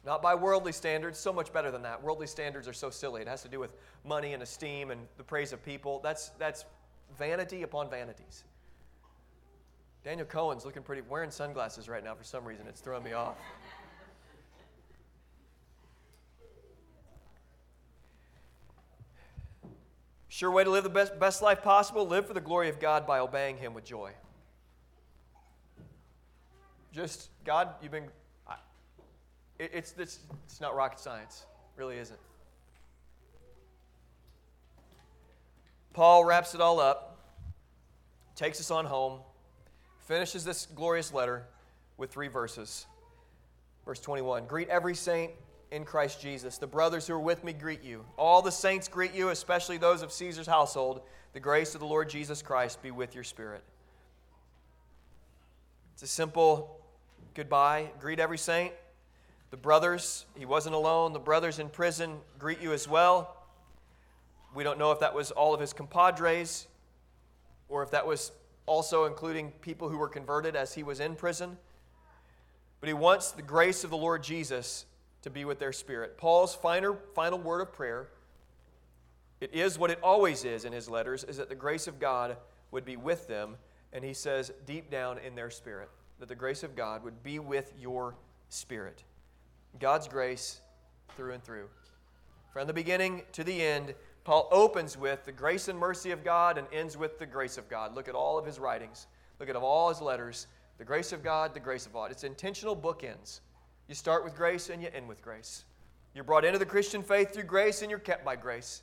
Not 0.04 0.22
by 0.22 0.34
worldly 0.34 0.72
standards, 0.72 1.18
so 1.18 1.32
much 1.32 1.52
better 1.52 1.70
than 1.70 1.82
that. 1.82 2.02
Worldly 2.02 2.26
standards 2.26 2.68
are 2.68 2.74
so 2.74 2.90
silly. 2.90 3.22
It 3.22 3.28
has 3.28 3.42
to 3.42 3.48
do 3.48 3.58
with 3.58 3.72
money 4.04 4.34
and 4.34 4.42
esteem 4.42 4.90
and 4.90 5.00
the 5.16 5.24
praise 5.24 5.52
of 5.52 5.64
people. 5.64 6.00
That's, 6.02 6.28
that's 6.38 6.64
vanity 7.18 7.62
upon 7.62 7.88
vanities. 7.88 8.44
Daniel 10.04 10.26
Cohen's 10.26 10.66
looking 10.66 10.82
pretty, 10.82 11.00
wearing 11.08 11.30
sunglasses 11.30 11.88
right 11.88 12.04
now 12.04 12.14
for 12.14 12.24
some 12.24 12.44
reason. 12.44 12.66
It's 12.68 12.82
throwing 12.82 13.02
me 13.02 13.14
off. 13.14 13.37
Sure 20.35 20.51
way 20.51 20.64
to 20.64 20.70
live 20.70 20.83
the 20.83 20.90
best, 20.90 21.16
best 21.20 21.42
life 21.42 21.62
possible 21.62 22.09
live 22.09 22.27
for 22.27 22.35
the 22.35 22.40
glory 22.40 22.68
of 22.68 22.81
God 22.81 23.07
by 23.07 23.20
obeying 23.20 23.57
Him 23.57 23.73
with 23.73 23.85
joy. 23.85 24.11
Just, 26.92 27.29
God, 27.44 27.68
you've 27.81 27.92
been. 27.92 28.09
It, 29.61 29.70
it's, 29.73 29.94
it's, 29.97 30.18
it's 30.44 30.61
not 30.61 30.75
rocket 30.75 30.99
science. 30.99 31.47
It 31.77 31.81
really 31.81 31.99
isn't. 31.99 32.18
Paul 35.92 36.25
wraps 36.25 36.53
it 36.53 36.61
all 36.61 36.81
up, 36.81 37.16
takes 38.35 38.59
us 38.59 38.73
on 38.73 38.87
home, 38.87 39.20
finishes 40.01 40.44
this 40.44 40.66
glorious 40.66 41.14
letter 41.14 41.44
with 41.97 42.11
three 42.11 42.27
verses. 42.27 42.87
Verse 43.85 44.01
21 44.01 44.47
Greet 44.47 44.68
every 44.68 44.97
saint 44.97 45.31
in 45.74 45.84
Christ 45.84 46.20
Jesus. 46.20 46.56
The 46.56 46.66
brothers 46.66 47.06
who 47.06 47.14
are 47.14 47.20
with 47.20 47.42
me 47.42 47.52
greet 47.52 47.82
you. 47.82 48.04
All 48.16 48.40
the 48.40 48.52
saints 48.52 48.87
greet 48.87 49.12
you, 49.12 49.30
especially 49.30 49.76
those 49.76 50.02
of 50.02 50.12
Caesar's 50.12 50.46
household. 50.46 51.02
The 51.32 51.40
grace 51.40 51.74
of 51.74 51.80
the 51.80 51.87
Lord 51.87 52.08
Jesus 52.08 52.42
Christ 52.42 52.80
be 52.80 52.92
with 52.92 53.14
your 53.14 53.24
spirit. 53.24 53.62
It's 55.94 56.04
a 56.04 56.06
simple 56.06 56.80
goodbye. 57.34 57.90
Greet 57.98 58.20
every 58.20 58.38
saint. 58.38 58.72
The 59.50 59.56
brothers, 59.56 60.26
he 60.37 60.44
wasn't 60.44 60.76
alone. 60.76 61.12
The 61.12 61.18
brothers 61.18 61.58
in 61.58 61.68
prison 61.68 62.18
greet 62.38 62.60
you 62.60 62.72
as 62.72 62.88
well. 62.88 63.37
We 64.54 64.62
don't 64.62 64.78
know 64.78 64.92
if 64.92 65.00
that 65.00 65.14
was 65.14 65.32
all 65.32 65.54
of 65.54 65.60
his 65.60 65.72
compadres 65.72 66.68
or 67.68 67.82
if 67.82 67.90
that 67.90 68.06
was 68.06 68.30
also 68.66 69.04
including 69.06 69.50
people 69.60 69.88
who 69.88 69.98
were 69.98 70.08
converted 70.08 70.54
as 70.54 70.74
he 70.74 70.84
was 70.84 71.00
in 71.00 71.16
prison. 71.16 71.58
But 72.80 72.87
he 72.87 72.94
wants 72.94 73.32
the 73.32 73.42
grace 73.42 73.82
of 73.82 73.90
the 73.90 73.96
Lord 73.96 74.22
Jesus 74.22 74.87
to 75.24 75.30
be 75.30 75.46
with 75.46 75.58
their 75.58 75.72
spirit. 75.72 76.18
Paul's 76.18 76.54
final, 76.54 76.98
final 77.14 77.38
word 77.38 77.62
of 77.62 77.72
prayer, 77.72 78.08
it 79.40 79.54
is 79.54 79.78
what 79.78 79.90
it 79.90 79.98
always 80.02 80.44
is 80.44 80.66
in 80.66 80.72
his 80.72 80.87
letters, 80.87 81.24
is 81.24 81.38
that 81.38 81.48
the 81.48 81.54
grace 81.54 81.87
of 81.87 81.98
God 81.98 82.37
would 82.70 82.84
be 82.84 82.96
with 82.96 83.26
them. 83.26 83.56
And 83.94 84.04
he 84.04 84.12
says, 84.12 84.52
deep 84.66 84.90
down 84.90 85.16
in 85.18 85.34
their 85.34 85.48
spirit, 85.48 85.88
that 86.20 86.28
the 86.28 86.34
grace 86.34 86.62
of 86.62 86.76
God 86.76 87.02
would 87.04 87.22
be 87.22 87.38
with 87.38 87.72
your 87.80 88.16
spirit. 88.50 89.02
God's 89.80 90.08
grace 90.08 90.60
through 91.16 91.32
and 91.32 91.42
through. 91.42 91.68
From 92.52 92.66
the 92.66 92.74
beginning 92.74 93.22
to 93.32 93.44
the 93.44 93.62
end, 93.62 93.94
Paul 94.24 94.46
opens 94.52 94.98
with 94.98 95.24
the 95.24 95.32
grace 95.32 95.68
and 95.68 95.78
mercy 95.78 96.10
of 96.10 96.22
God 96.22 96.58
and 96.58 96.66
ends 96.70 96.98
with 96.98 97.18
the 97.18 97.26
grace 97.26 97.56
of 97.56 97.70
God. 97.70 97.94
Look 97.94 98.08
at 98.08 98.14
all 98.14 98.38
of 98.38 98.44
his 98.44 98.58
writings, 98.58 99.06
look 99.40 99.48
at 99.48 99.56
all 99.56 99.88
his 99.88 100.02
letters. 100.02 100.48
The 100.76 100.84
grace 100.84 101.12
of 101.12 101.22
God, 101.22 101.54
the 101.54 101.60
grace 101.60 101.87
of 101.87 101.92
God. 101.92 102.10
It's 102.10 102.24
intentional 102.24 102.76
bookends. 102.76 103.40
You 103.88 103.94
start 103.94 104.25
with 104.25 104.35
grace 104.35 104.70
and 104.70 104.83
you 104.83 104.88
end 104.94 105.09
with 105.09 105.20
grace. 105.23 105.64
You're 106.14 106.25
brought 106.25 106.44
into 106.44 106.59
the 106.59 106.66
Christian 106.66 107.03
faith 107.03 107.35
through 107.35 107.44
grace 107.44 107.83
and 107.83 107.90
you're 107.90 107.99
kept 107.99 108.25
by 108.25 108.37
grace. 108.37 108.83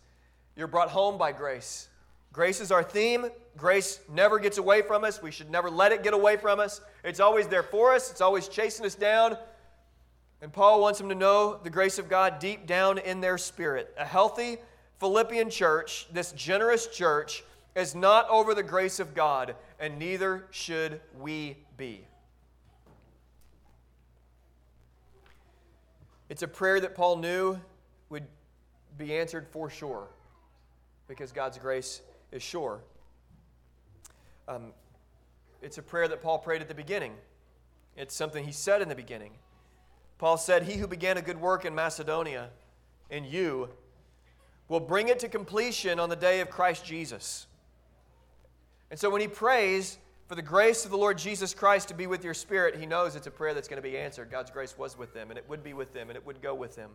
You're 0.56 0.68
brought 0.68 0.90
home 0.90 1.18
by 1.18 1.32
grace. 1.32 1.88
Grace 2.34 2.62
is 2.62 2.72
our 2.72 2.84
theme. 2.84 3.28
Grace 3.58 4.00
never 4.10 4.40
gets 4.40 4.58
away 4.58 4.82
from 4.82 5.04
us. 5.04 5.22
We 5.22 5.32
should 5.32 5.50
never 5.50 5.70
let 5.70 5.92
it 5.92 6.04
get 6.04 6.14
away 6.14 6.38
from 6.38 6.60
us. 6.60 6.82
It's 7.04 7.20
always 7.20 7.48
there 7.48 7.64
for 7.64 7.94
us, 7.94 8.12
it's 8.12 8.22
always 8.22 8.48
chasing 8.48 8.86
us 8.86 8.96
down. 8.96 9.38
And 10.42 10.52
Paul 10.52 10.82
wants 10.82 10.98
them 10.98 11.10
to 11.10 11.16
know 11.16 11.60
the 11.62 11.70
grace 11.70 12.00
of 12.00 12.10
God 12.10 12.40
deep 12.40 12.66
down 12.66 12.98
in 12.98 13.22
their 13.22 13.38
spirit. 13.38 13.94
A 13.98 14.06
healthy 14.06 14.58
Philippian 15.00 15.50
church, 15.50 16.08
this 16.12 16.32
generous 16.32 16.88
church, 16.88 17.44
is 17.76 17.96
not 17.96 18.28
over 18.30 18.54
the 18.54 18.64
grace 18.64 19.00
of 19.00 19.14
God, 19.14 19.56
and 19.80 20.00
neither 20.00 20.46
should 20.52 21.00
we 21.20 21.58
be. 21.78 22.06
It's 26.32 26.44
a 26.44 26.48
prayer 26.48 26.80
that 26.80 26.96
Paul 26.96 27.18
knew 27.18 27.60
would 28.08 28.24
be 28.98 29.18
answered 29.18 29.46
for 29.50 29.70
sure 29.70 30.08
because 31.10 31.34
God's 31.34 31.58
grace 31.58 32.00
is 32.32 32.42
sure. 32.42 32.80
Um, 34.48 34.72
it's 35.62 35.78
a 35.78 35.82
prayer 35.82 36.08
that 36.08 36.22
Paul 36.22 36.40
prayed 36.40 36.62
at 36.62 36.70
the 36.70 36.74
beginning. 36.74 37.16
It's 37.98 38.16
something 38.16 38.46
he 38.46 38.54
said 38.54 38.82
in 38.82 38.88
the 38.88 38.96
beginning. 38.96 39.32
Paul 40.20 40.38
said, 40.38 40.64
He 40.64 40.78
who 40.78 40.88
began 40.88 41.18
a 41.18 41.22
good 41.22 41.42
work 41.42 41.66
in 41.66 41.76
Macedonia, 41.76 42.48
in 43.10 43.26
you, 43.26 43.68
will 44.70 44.80
bring 44.80 45.10
it 45.10 45.20
to 45.20 45.28
completion 45.28 46.00
on 46.00 46.08
the 46.08 46.16
day 46.16 46.40
of 46.40 46.50
Christ 46.50 46.86
Jesus. 46.86 47.46
And 48.90 48.98
so 48.98 49.10
when 49.10 49.20
he 49.20 49.28
prays 49.28 49.98
for 50.32 50.36
the 50.36 50.42
grace 50.42 50.86
of 50.86 50.92
the 50.92 50.98
Lord 50.98 51.18
Jesus 51.18 51.54
Christ 51.54 51.90
to 51.90 51.94
be 51.94 52.08
with 52.08 52.24
your 52.24 52.34
spirit, 52.34 52.78
he 52.78 52.86
knows 52.86 53.18
it's 53.18 53.28
a 53.28 53.32
prayer 53.32 53.54
that's 53.54 53.68
going 53.68 53.84
to 53.84 53.90
be 53.90 53.98
answered. 53.98 54.32
God's 54.32 54.50
grace 54.50 54.78
was 54.78 54.98
with 54.98 55.14
them, 55.14 55.30
and 55.30 55.38
it 55.38 55.44
would 55.50 55.62
be 55.62 55.74
with 55.74 55.92
them, 55.92 56.10
and 56.10 56.16
it 56.16 56.26
would 56.26 56.42
go 56.42 56.56
with 56.56 56.74
them. 56.74 56.92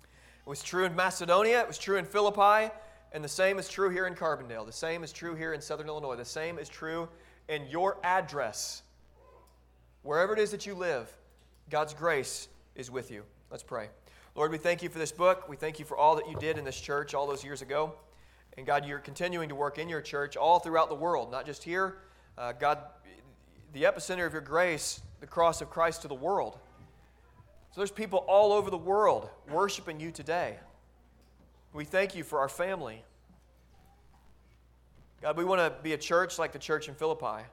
It 0.00 0.50
was 0.50 0.60
true 0.60 0.84
in 0.84 0.96
Macedonia, 0.96 1.60
it 1.60 1.68
was 1.68 1.78
true 1.78 1.98
in 1.98 2.04
Philippi, 2.04 2.74
and 3.12 3.22
the 3.22 3.28
same 3.28 3.60
is 3.60 3.68
true 3.68 3.90
here 3.90 4.08
in 4.08 4.16
Carbondale. 4.16 4.66
The 4.66 4.72
same 4.72 5.04
is 5.04 5.12
true 5.12 5.36
here 5.36 5.52
in 5.52 5.60
Southern 5.60 5.86
Illinois. 5.86 6.16
The 6.16 6.24
same 6.24 6.58
is 6.58 6.68
true 6.68 7.08
in 7.48 7.64
your 7.68 7.98
address. 8.02 8.82
Wherever 10.02 10.32
it 10.32 10.40
is 10.40 10.50
that 10.50 10.66
you 10.66 10.74
live, 10.74 11.08
God's 11.70 11.94
grace 11.94 12.48
is 12.74 12.90
with 12.90 13.12
you. 13.12 13.22
Let's 13.52 13.62
pray. 13.62 13.88
Lord, 14.34 14.50
we 14.50 14.58
thank 14.58 14.82
you 14.82 14.88
for 14.88 14.98
this 14.98 15.12
book. 15.12 15.48
We 15.48 15.54
thank 15.54 15.78
you 15.78 15.84
for 15.84 15.96
all 15.96 16.16
that 16.16 16.28
you 16.28 16.34
did 16.40 16.58
in 16.58 16.64
this 16.64 16.80
church 16.80 17.14
all 17.14 17.28
those 17.28 17.44
years 17.44 17.62
ago. 17.62 17.94
And 18.58 18.66
God, 18.66 18.84
you're 18.84 18.98
continuing 18.98 19.48
to 19.48 19.54
work 19.54 19.78
in 19.78 19.88
your 19.88 20.00
church 20.00 20.36
all 20.36 20.58
throughout 20.58 20.88
the 20.88 20.96
world, 20.96 21.30
not 21.30 21.46
just 21.46 21.62
here. 21.62 21.98
Uh, 22.36 22.52
God, 22.52 22.78
the 23.72 23.82
epicenter 23.82 24.26
of 24.26 24.32
your 24.32 24.42
grace, 24.42 25.00
the 25.20 25.26
cross 25.26 25.60
of 25.60 25.68
Christ 25.70 26.02
to 26.02 26.08
the 26.08 26.14
world. 26.14 26.58
So 27.72 27.80
there's 27.80 27.90
people 27.90 28.24
all 28.28 28.52
over 28.52 28.70
the 28.70 28.78
world 28.78 29.28
worshiping 29.50 30.00
you 30.00 30.10
today. 30.10 30.56
We 31.72 31.84
thank 31.84 32.14
you 32.14 32.24
for 32.24 32.40
our 32.40 32.48
family. 32.48 33.02
God, 35.22 35.36
we 35.36 35.44
want 35.44 35.60
to 35.60 35.82
be 35.82 35.92
a 35.92 35.98
church 35.98 36.38
like 36.38 36.52
the 36.52 36.58
church 36.58 36.88
in 36.88 36.94
Philippi. 36.94 37.44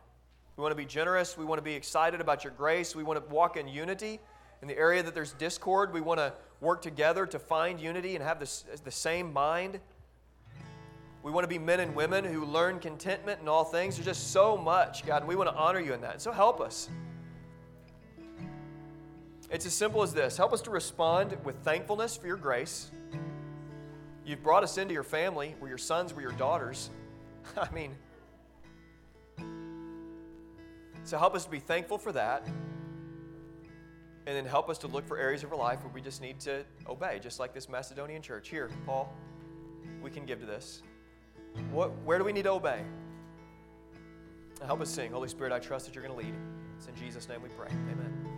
We 0.57 0.61
want 0.61 0.71
to 0.71 0.75
be 0.75 0.86
generous. 0.86 1.38
We 1.38 1.45
want 1.45 1.59
to 1.59 1.63
be 1.63 1.73
excited 1.73 2.19
about 2.19 2.43
your 2.43 2.51
grace. 2.51 2.95
We 2.95 3.03
want 3.03 3.23
to 3.23 3.34
walk 3.34 3.55
in 3.55 3.67
unity. 3.67 4.19
In 4.61 4.67
the 4.67 4.77
area 4.77 5.03
that 5.03 5.13
there's 5.13 5.32
discord, 5.34 5.93
we 5.93 6.01
want 6.01 6.19
to 6.19 6.34
work 6.59 6.82
together 6.82 7.25
to 7.27 7.39
find 7.39 7.80
unity 7.80 8.15
and 8.15 8.23
have 8.23 8.39
this, 8.39 8.65
the 8.84 8.91
same 8.91 9.32
mind. 9.32 9.80
We 11.22 11.32
want 11.32 11.43
to 11.43 11.49
be 11.49 11.59
men 11.59 11.82
and 11.82 11.95
women 11.95 12.24
who 12.24 12.45
learn 12.45 12.80
contentment 12.80 13.41
in 13.41 13.49
all 13.49 13.65
things. 13.65 13.95
There's 13.95 14.05
just 14.05 14.32
so 14.32 14.55
much, 14.55 15.05
God, 15.05 15.22
and 15.22 15.28
we 15.28 15.36
want 15.36 15.49
to 15.49 15.55
honor 15.55 15.80
you 15.80 15.93
in 15.93 16.01
that. 16.01 16.22
So 16.22 16.32
help 16.32 16.61
us. 16.61 16.89
It's 19.51 19.65
as 19.65 19.74
simple 19.74 20.03
as 20.03 20.13
this 20.13 20.38
help 20.38 20.53
us 20.53 20.61
to 20.61 20.70
respond 20.70 21.36
with 21.43 21.57
thankfulness 21.63 22.15
for 22.15 22.28
your 22.28 22.38
grace. 22.38 22.91
You've 24.24 24.43
brought 24.43 24.63
us 24.63 24.78
into 24.78 24.93
your 24.93 25.03
family. 25.03 25.55
We're 25.59 25.70
your 25.70 25.78
sons, 25.80 26.13
we're 26.13 26.22
your 26.22 26.32
daughters. 26.34 26.91
I 27.57 27.67
mean, 27.74 27.95
so 31.03 31.17
help 31.17 31.34
us 31.34 31.45
to 31.45 31.49
be 31.49 31.59
thankful 31.59 31.97
for 31.97 32.11
that. 32.11 32.45
And 34.28 34.38
then 34.38 34.45
help 34.45 34.70
us 34.70 34.78
to 34.80 34.88
look 34.88 35.07
for 35.07 35.17
areas 35.17 35.43
of 35.43 35.51
our 35.51 35.57
life 35.57 35.84
where 35.84 35.91
we 35.91 36.01
just 36.01 36.22
need 36.22 36.39
to 36.41 36.63
obey, 36.88 37.17
just 37.17 37.39
like 37.39 37.51
this 37.51 37.67
Macedonian 37.67 38.22
church. 38.22 38.49
Here, 38.49 38.70
Paul, 38.86 39.11
we 40.03 40.11
can 40.11 40.28
give 40.28 40.39
to 40.41 40.45
this. 40.45 40.84
What, 41.72 41.91
where 42.04 42.18
do 42.18 42.24
we 42.24 42.34
need 42.34 42.43
to 42.43 42.52
obey? 42.52 42.82
Help 44.66 44.82
us 44.82 44.89
sing. 44.89 45.12
Holy 45.12 45.30
Spirit, 45.30 45.54
I 45.54 45.60
trust 45.60 45.86
that 45.86 45.95
you're 45.95 46.04
going 46.04 46.18
to 46.20 46.26
lead. 46.26 46.36
It's 46.78 46.88
in 46.88 46.95
Jesus' 46.95 47.28
name 47.30 47.41
we 47.41 47.50
pray. 47.50 47.70
Amen. 47.70 48.28